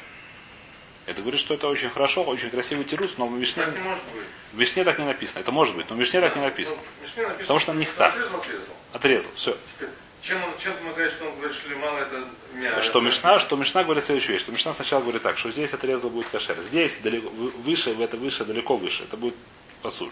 Это 1.05 1.21
говорит, 1.21 1.39
что 1.39 1.55
это 1.55 1.67
очень 1.67 1.89
хорошо, 1.89 2.23
очень 2.23 2.51
красивый 2.51 2.85
тирус, 2.85 3.15
но 3.17 3.25
в 3.27 3.31
Мишне, 3.31 3.65
Так 3.65 3.73
не 3.73 3.79
может 3.79 4.03
быть. 4.13 4.23
в 4.53 4.57
Мишне 4.57 4.83
так 4.83 4.99
не 4.99 5.05
написано. 5.05 5.39
Это 5.39 5.51
может 5.51 5.75
быть, 5.75 5.89
но 5.89 5.95
в 5.95 5.99
Мишне 5.99 6.21
так 6.21 6.35
не 6.35 6.41
написано. 6.43 6.77
Ну, 6.77 7.07
написано, 7.23 7.33
Потому 7.39 7.59
что 7.59 7.71
что 7.71 7.79
нихта. 7.79 8.05
Отрезал, 8.05 8.37
отрезал. 8.39 8.65
Отрезал. 8.93 9.31
Все. 9.35 9.57
Теперь, 9.75 9.89
чем, 10.21 10.43
он, 10.43 10.53
чем 10.61 10.73
мы 10.83 10.91
говорим, 10.91 11.11
что 11.11 11.25
он 11.25 11.35
говорит, 11.37 11.57
что 11.57 11.75
мало 11.77 11.97
это 11.97 12.27
мясо? 12.53 12.83
Что 12.83 13.01
Мишна, 13.01 13.39
что 13.39 13.55
Мишна 13.55 13.83
говорит 13.83 14.03
следующую 14.03 14.33
вещь. 14.33 14.43
Что 14.43 14.51
Мишна 14.51 14.73
сначала 14.73 15.01
говорит 15.01 15.23
так, 15.23 15.37
что 15.39 15.49
здесь 15.49 15.73
отрезал 15.73 16.11
будет 16.11 16.29
кашер. 16.29 16.59
Здесь 16.61 16.97
далеко, 16.97 17.27
вы- 17.29 17.49
выше, 17.49 17.89
это 17.99 18.15
выше, 18.15 18.45
далеко 18.45 18.77
выше. 18.77 19.03
Это 19.03 19.17
будет 19.17 19.33
пасуль. 19.81 20.11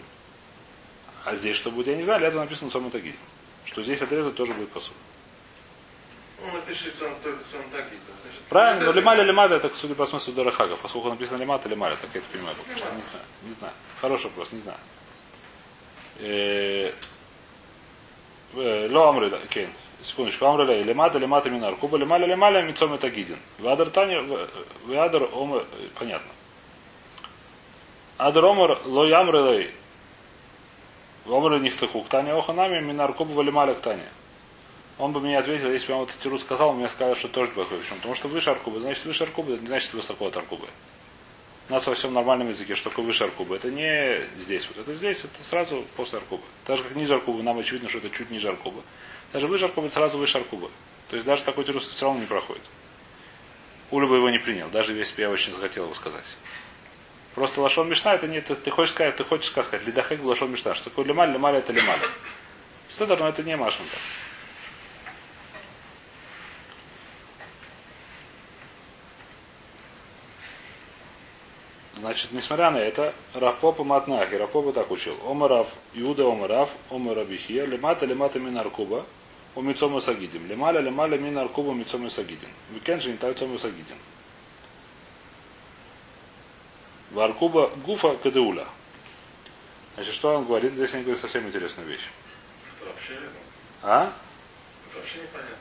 А 1.24 1.34
здесь 1.34 1.56
что 1.56 1.70
будет, 1.70 1.88
я 1.88 1.96
не 1.96 2.02
знаю, 2.02 2.22
этого 2.22 2.42
написано 2.42 2.70
самому 2.70 2.90
таги. 2.90 3.14
Что 3.64 3.82
здесь 3.82 4.00
отрезать 4.00 4.34
тоже 4.34 4.54
будет 4.54 4.70
пасуль. 4.70 4.94
Цен, 6.38 7.12
только 7.22 7.40
цен 7.50 7.62
такие. 7.72 8.00
Значит, 8.22 8.40
Правильно, 8.48 8.86
но 8.86 8.92
лималя 8.92 9.24
лимада 9.24 9.56
это 9.56 9.74
судя 9.74 9.94
по 9.94 10.06
смыслу 10.06 10.34
Дорохага. 10.34 10.76
Поскольку 10.76 11.08
написано 11.08 11.38
лимата 11.38 11.68
лималя, 11.68 11.96
так 11.96 12.10
я 12.14 12.20
это 12.20 12.28
понимаю. 12.30 12.54
Просто 12.56 12.94
не 12.94 13.02
знаю. 13.02 13.24
Не 13.42 13.52
знаю. 13.52 13.72
Хороший 14.00 14.26
вопрос, 14.26 14.52
не 14.52 14.60
знаю. 14.60 14.78
Э, 16.20 16.92
э, 18.54 18.88
Ло 18.90 19.08
амры, 19.08 19.30
окей. 19.30 19.68
Секундочку, 20.02 20.46
амры 20.46 20.66
лей. 20.66 20.84
Лимата 20.84 21.18
лимата 21.18 21.50
минар. 21.50 21.74
Куба 21.74 21.98
лималя 21.98 22.26
лималя 22.26 22.62
мицом 22.62 22.94
это 22.94 23.10
гидин. 23.10 23.38
Вадр 23.58 23.90
таня, 23.90 24.22
вадр 24.86 25.28
омр, 25.32 25.66
понятно. 25.98 26.30
Адр 28.18 28.44
омр 28.44 28.82
ло 28.84 29.04
ямры 29.04 29.40
лей. 29.52 29.70
Омры 31.24 31.60
нихтахук. 31.60 32.08
Таня 32.08 32.36
оханами 32.36 32.80
минар 32.80 33.12
куба 33.12 33.42
лималя 33.42 33.74
к 33.74 33.80
тане. 33.80 34.08
Он 34.98 35.12
бы 35.12 35.20
мне 35.20 35.38
ответил, 35.38 35.70
если 35.70 35.86
бы 35.86 35.92
я 35.92 35.98
вот 36.00 36.10
Тирут 36.10 36.40
сказал, 36.40 36.72
мне 36.72 36.88
сказал, 36.88 37.14
что 37.14 37.28
тоже 37.28 37.52
плохой. 37.52 37.78
Почему? 37.78 37.96
Потому 37.98 38.16
что 38.16 38.26
выше 38.26 38.50
Аркубы, 38.50 38.80
значит 38.80 39.04
выше 39.04 39.22
Аркубы, 39.22 39.52
это 39.52 39.60
не 39.62 39.68
значит 39.68 39.94
высоко 39.94 40.26
от 40.26 40.36
Аркубы. 40.36 40.66
У 41.68 41.72
нас 41.72 41.86
во 41.86 41.94
всем 41.94 42.12
нормальном 42.12 42.48
языке, 42.48 42.74
что 42.74 42.90
такое 42.90 43.04
выше 43.04 43.22
Аркубы. 43.22 43.54
Это 43.54 43.70
не 43.70 44.20
здесь. 44.36 44.66
Вот 44.66 44.78
это 44.78 44.96
здесь, 44.96 45.24
это 45.24 45.44
сразу 45.44 45.84
после 45.94 46.18
Аркубы. 46.18 46.42
Так 46.64 46.78
же, 46.78 46.82
как 46.82 46.96
ниже 46.96 47.14
Аркубы, 47.14 47.44
нам 47.44 47.58
очевидно, 47.60 47.88
что 47.88 47.98
это 47.98 48.10
чуть 48.10 48.32
ниже 48.32 48.48
Аркубы. 48.48 48.82
Даже 49.32 49.46
выше 49.46 49.66
Аркубы, 49.66 49.86
это 49.86 49.94
сразу 49.94 50.18
выше 50.18 50.38
Аркубы. 50.38 50.68
То 51.08 51.14
есть 51.14 51.24
даже 51.24 51.44
такой 51.44 51.62
Тирус 51.62 51.88
все 51.88 52.06
равно 52.06 52.20
не 52.20 52.26
проходит. 52.26 52.62
Уля 53.92 54.08
бы 54.08 54.16
его 54.16 54.28
не 54.28 54.38
принял, 54.38 54.68
даже 54.70 54.92
если 54.94 55.14
бы 55.14 55.22
я 55.22 55.30
очень 55.30 55.52
захотел 55.52 55.84
его 55.84 55.94
сказать. 55.94 56.24
Просто 57.38 57.60
лашон 57.60 57.88
мешна 57.88 58.14
это 58.14 58.26
не, 58.26 58.40
ты, 58.40 58.56
ты 58.56 58.68
хочешь 58.72 58.92
сказать, 58.92 59.14
ты 59.14 59.22
хочешь 59.22 59.46
сказать, 59.46 59.86
лидахек 59.86 60.24
лашон 60.24 60.50
мешна. 60.50 60.74
Что 60.74 60.90
такое 60.90 61.04
лемаль, 61.04 61.30
лемаль 61.30 61.54
это 61.54 61.72
лемаль. 61.72 62.00
Седор, 62.88 63.16
но 63.20 63.28
это 63.28 63.44
не 63.44 63.56
машинка. 63.56 63.96
Значит, 71.94 72.32
несмотря 72.32 72.72
на 72.72 72.78
это, 72.78 73.14
Рафпопа 73.34 73.84
Матнахи, 73.84 74.34
Рафпопа 74.34 74.72
так 74.72 74.90
учил. 74.90 75.16
Омарав, 75.24 75.68
Иуда 75.94 76.26
Омарав, 76.26 76.70
Омарабихия, 76.90 77.66
Лемата, 77.66 78.04
Лемата 78.04 78.40
Минаркуба, 78.40 79.06
Умицома 79.54 80.00
Сагидим. 80.00 80.44
Лемаля, 80.48 80.80
Лемаля 80.80 81.16
Минаркуба, 81.16 81.68
Умицома 81.68 82.10
Сагидим. 82.10 82.48
Викенжи 82.72 83.12
не 83.12 83.16
Тальцома 83.16 83.58
Сагидим. 83.58 83.96
Варкуба 87.10 87.68
Гуфа 87.84 88.16
Кадеуля. 88.16 88.66
Значит, 89.94 90.14
что 90.14 90.36
он 90.36 90.44
говорит? 90.46 90.74
Здесь 90.74 90.94
он 90.94 91.02
говорит 91.02 91.20
совсем 91.20 91.46
интересную 91.46 91.88
вещь. 91.88 92.08
Это 92.80 92.90
вообще, 92.90 93.18
А? 93.82 94.12
это 94.90 94.98
вообще 94.98 95.18
непонятно. 95.22 95.56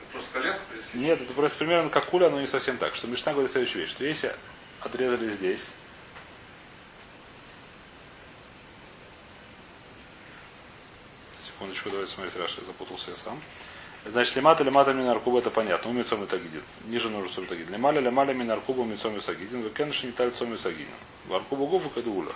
Это 0.00 0.12
просто 0.12 0.32
коленку 0.32 0.60
принесли. 0.70 1.00
Нет, 1.00 1.20
это 1.22 1.32
просто 1.34 1.58
примерно 1.58 1.90
как 1.90 2.06
куля, 2.06 2.28
но 2.30 2.40
не 2.40 2.46
совсем 2.46 2.78
так. 2.78 2.94
Что 2.94 3.06
Мишна 3.08 3.32
говорит 3.32 3.50
следующую 3.50 3.82
вещь, 3.82 3.90
что 3.90 4.04
если 4.04 4.34
отрезали 4.80 5.30
здесь, 5.30 5.68
секундочку, 11.44 11.90
давайте 11.90 12.12
смотреть, 12.12 12.36
Раша, 12.36 12.60
я 12.60 12.66
запутался 12.66 13.10
я 13.10 13.16
сам. 13.16 13.40
Значит, 14.10 14.36
лимата 14.36 14.64
лимата 14.64 14.92
минаркуба 14.94 15.40
это 15.40 15.50
понятно. 15.50 15.90
У 15.90 15.92
мицом 15.92 16.24
и 16.24 16.26
тагидин. 16.26 16.62
Ниже 16.86 17.10
нужно 17.10 17.30
цом 17.30 17.46
тагидин. 17.46 17.74
Лималя 17.74 18.00
лималя 18.00 18.32
минаркуба 18.32 18.84
мицом 18.84 19.16
и 19.16 19.20
сагидин. 19.20 19.62
Векенши 19.62 20.06
не 20.06 20.12
таль 20.12 20.30
цом 20.30 20.54
и 20.54 20.56
сагидин. 20.56 20.86
Варкуба. 21.26 21.68
То 21.68 22.32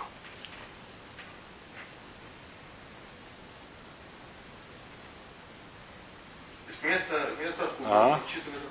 есть 6.69 6.83
вместо, 6.83 7.29
вместо 7.39 7.63
аркуба 7.63 7.89
А. 7.89 8.07
он 8.07 8.13
отсчитывает, 8.13 8.61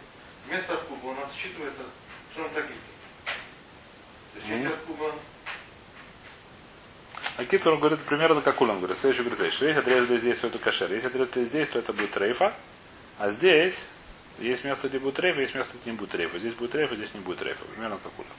вместо 0.47 0.73
аркуба 0.75 1.07
он 1.07 1.19
отсчитывает, 1.25 1.73
что 2.33 2.43
он 2.43 2.51
тагидин. 2.51 2.77
То 4.33 4.39
есть 4.39 4.49
если 4.49 4.67
аркуба 4.67 5.15
А 7.37 7.45
Китер, 7.45 7.73
он 7.73 7.81
говорит 7.81 8.01
примерно 8.01 8.43
как 8.43 8.61
Улам 8.61 8.79
говорит. 8.79 8.97
Следующий 8.97 9.25
говорит, 9.25 9.53
что 9.53 9.67
если 9.67 9.81
отрезали 9.81 10.19
здесь, 10.19 10.39
то 10.39 10.47
это 10.47 10.59
кошер. 10.59 10.93
Если 10.93 11.09
отрезали 11.09 11.45
здесь, 11.47 11.69
то 11.69 11.81
это 11.81 11.93
будет 11.93 12.13
трейфа. 12.13 12.55
А 13.19 13.31
здесь 13.31 13.85
есть 14.39 14.65
место, 14.65 14.89
где 14.89 14.99
будет 14.99 15.17
трейфа, 15.17 15.41
есть 15.41 15.55
место, 15.55 15.75
где 15.81 15.91
не 15.91 15.97
будет 15.97 16.11
трейфа. 16.11 16.39
Здесь 16.39 16.55
будет 16.55 16.73
трейфа, 16.73 16.97
здесь 16.97 17.15
не 17.15 17.21
будет 17.21 17.39
трейфа. 17.39 17.65
Примерно 17.65 17.99
как 18.03 18.13
Улам. 18.19 18.31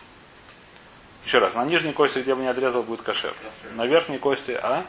Еще 1.25 1.37
раз, 1.37 1.53
на 1.55 1.63
нижней 1.65 1.93
кости, 1.93 2.19
где 2.19 2.35
бы 2.35 2.41
не 2.41 2.49
отрезал, 2.49 2.83
будет 2.83 3.01
кошер. 3.01 3.33
На 3.75 3.85
верхней 3.85 4.17
кости, 4.17 4.51
а? 4.51 4.85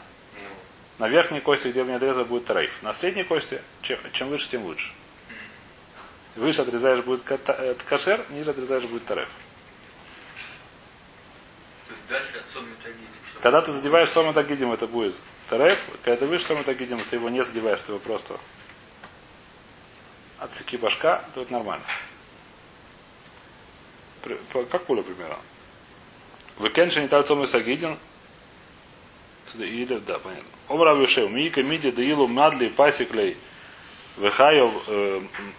На 0.99 1.07
верхней 1.07 1.39
кости, 1.39 1.69
где 1.69 1.83
бы 1.83 1.89
не 1.89 1.95
отрезал, 1.95 2.25
будет 2.25 2.45
трейф. 2.45 2.81
На 2.83 2.93
средней 2.93 3.23
кости, 3.23 3.61
чем, 3.81 3.99
чем 4.11 4.29
выше, 4.29 4.49
тем 4.49 4.63
лучше. 4.63 4.91
Выше 6.35 6.63
отрезаешь, 6.63 7.03
будет 7.03 7.23
ката- 7.23 7.57
э, 7.57 8.23
ниже 8.29 8.51
отрезаешь, 8.51 8.83
будет 8.83 9.05
тареф. 9.05 9.29
Когда 13.41 13.61
ты 13.61 13.71
задеваешь 13.71 14.09
Сома 14.09 14.33
Тагидим, 14.33 14.71
это 14.71 14.87
будет 14.87 15.15
Тареф. 15.49 15.79
Когда 16.03 16.17
ты 16.17 16.25
выше 16.27 16.45
Сома 16.45 16.63
Тагидим, 16.63 16.99
ты 17.09 17.17
его 17.17 17.29
не 17.29 17.43
задеваешь, 17.43 17.79
ты 17.81 17.91
его 17.91 17.99
просто 17.99 18.39
отсеки 20.39 20.77
башка, 20.77 21.23
то 21.33 21.41
это 21.41 21.53
нормально. 21.53 21.83
Как 24.71 24.83
пуля 24.85 25.03
примерно. 25.03 25.37
Вы 26.57 26.69
кенши 26.69 27.01
не 27.01 27.07
так 27.07 27.27
Сома 27.27 27.45
Сагидин. 27.45 27.97
Или, 29.57 29.99
да, 29.99 30.19
понятно. 30.19 30.49
Омра 30.67 30.95
Вишев, 30.95 31.29
Мика 31.29 31.61
Миди 31.63 31.91
Даилу 31.91 32.27
Мадли 32.27 32.67
Пасиклей 32.67 33.37
Вехайов 34.17 34.73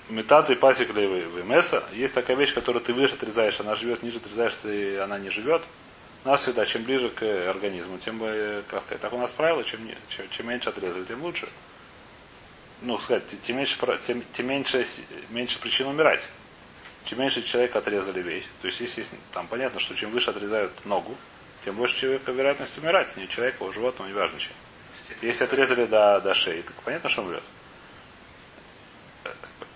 Метаты 0.08 0.56
Пасиклей 0.56 1.06
Вемеса. 1.06 1.84
Есть 1.92 2.14
такая 2.14 2.36
вещь, 2.36 2.52
которую 2.52 2.82
ты 2.82 2.92
выше 2.92 3.14
отрезаешь, 3.14 3.60
она 3.60 3.74
живет, 3.74 4.02
ниже 4.02 4.18
отрезаешь, 4.18 4.54
ты, 4.62 4.98
она 4.98 5.18
не 5.18 5.30
живет. 5.30 5.62
У 6.24 6.28
нас 6.28 6.42
всегда, 6.42 6.66
чем 6.66 6.82
ближе 6.82 7.08
к 7.10 7.22
организму, 7.48 7.98
тем, 7.98 8.18
как 8.68 8.82
сказать, 8.82 9.00
так 9.00 9.12
у 9.12 9.18
нас 9.18 9.32
правило, 9.32 9.62
чем, 9.62 9.80
чем, 10.08 10.28
чем 10.28 10.48
меньше 10.48 10.70
отрезали, 10.70 11.04
тем 11.04 11.22
лучше. 11.22 11.48
Ну, 12.82 12.98
сказать, 12.98 13.24
тем 13.42 13.56
меньше, 13.56 13.76
тем, 14.02 14.22
тем 14.32 14.46
меньше, 14.48 14.84
меньше 15.30 15.58
причин 15.58 15.86
умирать. 15.86 16.22
Чем 17.04 17.20
меньше 17.20 17.42
человека 17.42 17.78
отрезали 17.78 18.20
вещь. 18.20 18.44
То 18.60 18.66
есть, 18.66 18.80
естественно, 18.80 19.20
там 19.32 19.46
понятно, 19.46 19.80
что 19.80 19.94
чем 19.94 20.10
выше 20.10 20.30
отрезают 20.30 20.84
ногу, 20.84 21.16
тем 21.64 21.76
больше 21.76 21.96
человека 21.96 22.32
вероятность 22.32 22.76
умирать. 22.78 23.16
Не 23.16 23.28
человека, 23.28 23.64
а 23.64 23.72
животного, 23.72 24.08
неважно 24.08 24.38
чем. 24.38 24.52
Если 25.22 25.44
отрезали 25.44 25.86
до, 25.86 26.20
до 26.20 26.34
шеи, 26.34 26.62
так 26.62 26.74
понятно, 26.84 27.08
что 27.08 27.22
умрет. 27.22 27.42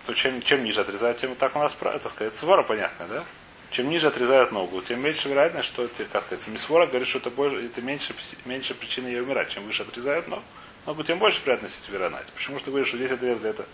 То 0.06 0.14
чем, 0.14 0.42
чем 0.42 0.64
ниже 0.64 0.80
отрезают, 0.80 1.18
тем 1.18 1.34
так 1.36 1.54
у 1.54 1.58
нас, 1.60 1.74
так 1.74 2.08
сказать, 2.08 2.34
свора 2.34 2.62
понятно, 2.62 3.06
да? 3.06 3.24
Чем 3.70 3.88
ниже 3.88 4.08
отрезают 4.08 4.50
ногу, 4.50 4.82
тем 4.82 5.00
меньше 5.00 5.28
вероятность, 5.28 5.68
что, 5.68 5.88
как 6.12 6.24
сказать, 6.24 6.46
Мисвора 6.48 6.86
говорит, 6.86 7.06
что 7.06 7.18
это, 7.18 7.30
больше, 7.30 7.64
это 7.64 7.80
меньше, 7.80 8.14
меньше 8.44 8.74
причины 8.74 9.06
ей 9.06 9.20
умирать. 9.20 9.50
Чем 9.50 9.64
выше 9.64 9.82
отрезают 9.84 10.26
ногу, 10.26 10.42
ногу, 10.86 11.02
тем 11.02 11.18
больше 11.18 11.40
вероятность 11.44 11.88
вероятность. 11.88 12.32
Почему 12.32 12.56
что 12.56 12.66
ты 12.66 12.70
говоришь, 12.70 12.88
что 12.88 12.96
здесь 12.96 13.12
отрезали 13.12 13.50
это 13.50 13.64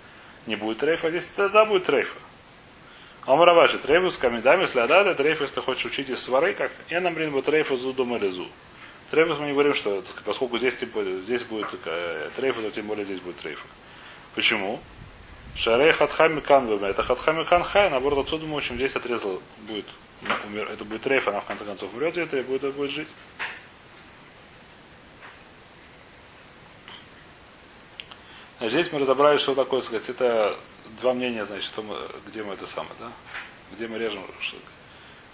не 0.46 0.56
будет 0.56 0.78
трейфа, 0.78 1.08
а 1.08 1.10
здесь 1.10 1.26
тогда 1.26 1.64
будет 1.64 1.84
трейфа. 1.84 2.16
Омраваши, 3.26 3.78
трейфу 3.78 4.10
с 4.10 4.16
камедами, 4.16 4.66
следада, 4.66 5.14
трейфу, 5.14 5.42
если 5.42 5.56
ты 5.56 5.60
хочешь 5.60 5.86
учить 5.86 6.10
из 6.10 6.20
свары, 6.20 6.54
как 6.54 6.70
нам 6.90 7.14
блин, 7.14 7.42
трейфу 7.42 7.76
зу 7.76 7.92
дома 7.92 8.18
лезу. 8.18 8.48
Трейфус 9.10 9.38
мы 9.38 9.46
не 9.46 9.52
говорим, 9.52 9.74
что 9.74 10.02
поскольку 10.24 10.58
здесь, 10.58 10.76
тем 10.76 10.90
здесь 11.22 11.42
будет 11.42 11.68
э, 11.84 12.30
трейфу, 12.36 12.62
то 12.62 12.70
тем 12.70 12.86
более 12.86 13.04
здесь 13.04 13.20
будет 13.20 13.36
трейфу. 13.38 13.66
Почему? 14.34 14.80
Шарей 15.56 15.92
хатхами 15.92 16.40
кан. 16.40 16.68
Это 16.84 17.02
хатхами 17.02 17.44
кан 17.44 17.62
хай, 17.62 17.88
наоборот, 17.90 18.26
отсюда 18.26 18.46
мы 18.46 18.56
учим, 18.56 18.76
здесь 18.76 18.94
отрезал 18.94 19.40
будет. 19.60 19.86
Умер, 20.48 20.70
это 20.70 20.84
будет 20.84 21.02
трейф, 21.02 21.28
она 21.28 21.40
в 21.40 21.46
конце 21.46 21.64
концов 21.64 21.92
умрет 21.94 22.16
и 22.16 22.42
будет, 22.42 22.74
будет 22.74 22.90
жить. 22.90 23.08
А 28.58 28.68
здесь 28.68 28.90
мы 28.92 29.00
разобрали, 29.00 29.36
что 29.36 29.54
такое, 29.54 29.80
так 29.80 29.88
сказать, 29.88 30.08
это 30.08 30.58
два 31.00 31.12
мнения, 31.12 31.44
значит, 31.44 31.66
что 31.66 31.82
мы, 31.82 31.98
где 32.26 32.42
мы 32.42 32.54
это 32.54 32.66
самое, 32.66 32.94
да? 32.98 33.12
Где 33.72 33.86
мы 33.86 33.98
режем, 33.98 34.24
что- 34.40 34.56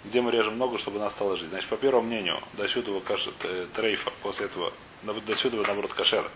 где 0.03 0.19
мы 0.21 0.31
режем 0.31 0.57
ногу, 0.57 0.77
чтобы 0.77 0.99
она 0.99 1.09
стала 1.09 1.37
жить. 1.37 1.49
Значит, 1.49 1.69
по 1.69 1.77
первому 1.77 2.07
мнению, 2.07 2.41
до 2.53 2.67
сюда 2.67 2.99
кашет 2.99 3.35
э, 3.43 3.67
трейфа, 3.73 4.11
после 4.21 4.47
этого, 4.47 4.73
до 5.03 5.35
сюда, 5.35 5.57
наоборот, 5.65 5.93
кашер. 5.93 6.29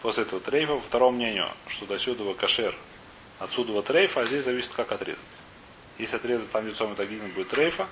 После 0.00 0.24
этого 0.24 0.40
трейфа, 0.40 0.74
по 0.74 0.80
второму 0.80 1.16
мнению, 1.18 1.52
что 1.68 1.86
до 1.86 1.96
сюда 1.98 2.34
кашер, 2.34 2.76
отсюда 3.38 3.80
трейфа, 3.82 4.22
а 4.22 4.26
здесь 4.26 4.44
зависит, 4.44 4.72
как 4.72 4.90
отрезать. 4.90 5.38
Если 5.98 6.16
отрезать 6.16 6.50
там, 6.50 6.64
где 6.64 6.94
Тагидим, 6.94 7.30
будет 7.30 7.50
трейфа. 7.50 7.88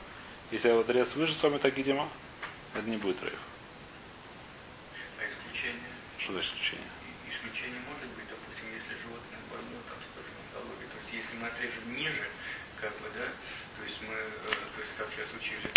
Если 0.51 0.69
отрезать 0.71 1.15
выше 1.15 1.35
Цоми 1.35 1.59
Тагидима, 1.59 2.09
это 2.75 2.89
не 2.89 2.97
будет 2.97 3.21
трейфа. 3.21 3.39
А 5.21 5.23
исключение? 5.23 5.91
Что 6.19 6.33
за 6.33 6.41
Исключение 6.41 7.81
может 7.87 8.11
быть, 8.19 8.27
допустим, 8.27 8.67
если 8.75 8.99
животное 9.01 9.39
больно, 9.49 9.79
там, 9.87 9.97
скажем, 10.11 10.35
онкология. 10.51 10.89
То 10.91 10.99
есть, 10.99 11.13
если 11.15 11.40
мы 11.59 11.97
ниже, 11.97 12.29
как 12.81 12.91
бы, 13.01 13.09
да, 13.17 13.27
то 13.27 13.85
есть 13.85 14.01
мы, 14.03 14.15
э, 14.15 14.51
то 14.51 14.81
есть, 14.81 14.97
как 14.97 15.09
сейчас 15.15 15.29
учили, 15.39 15.70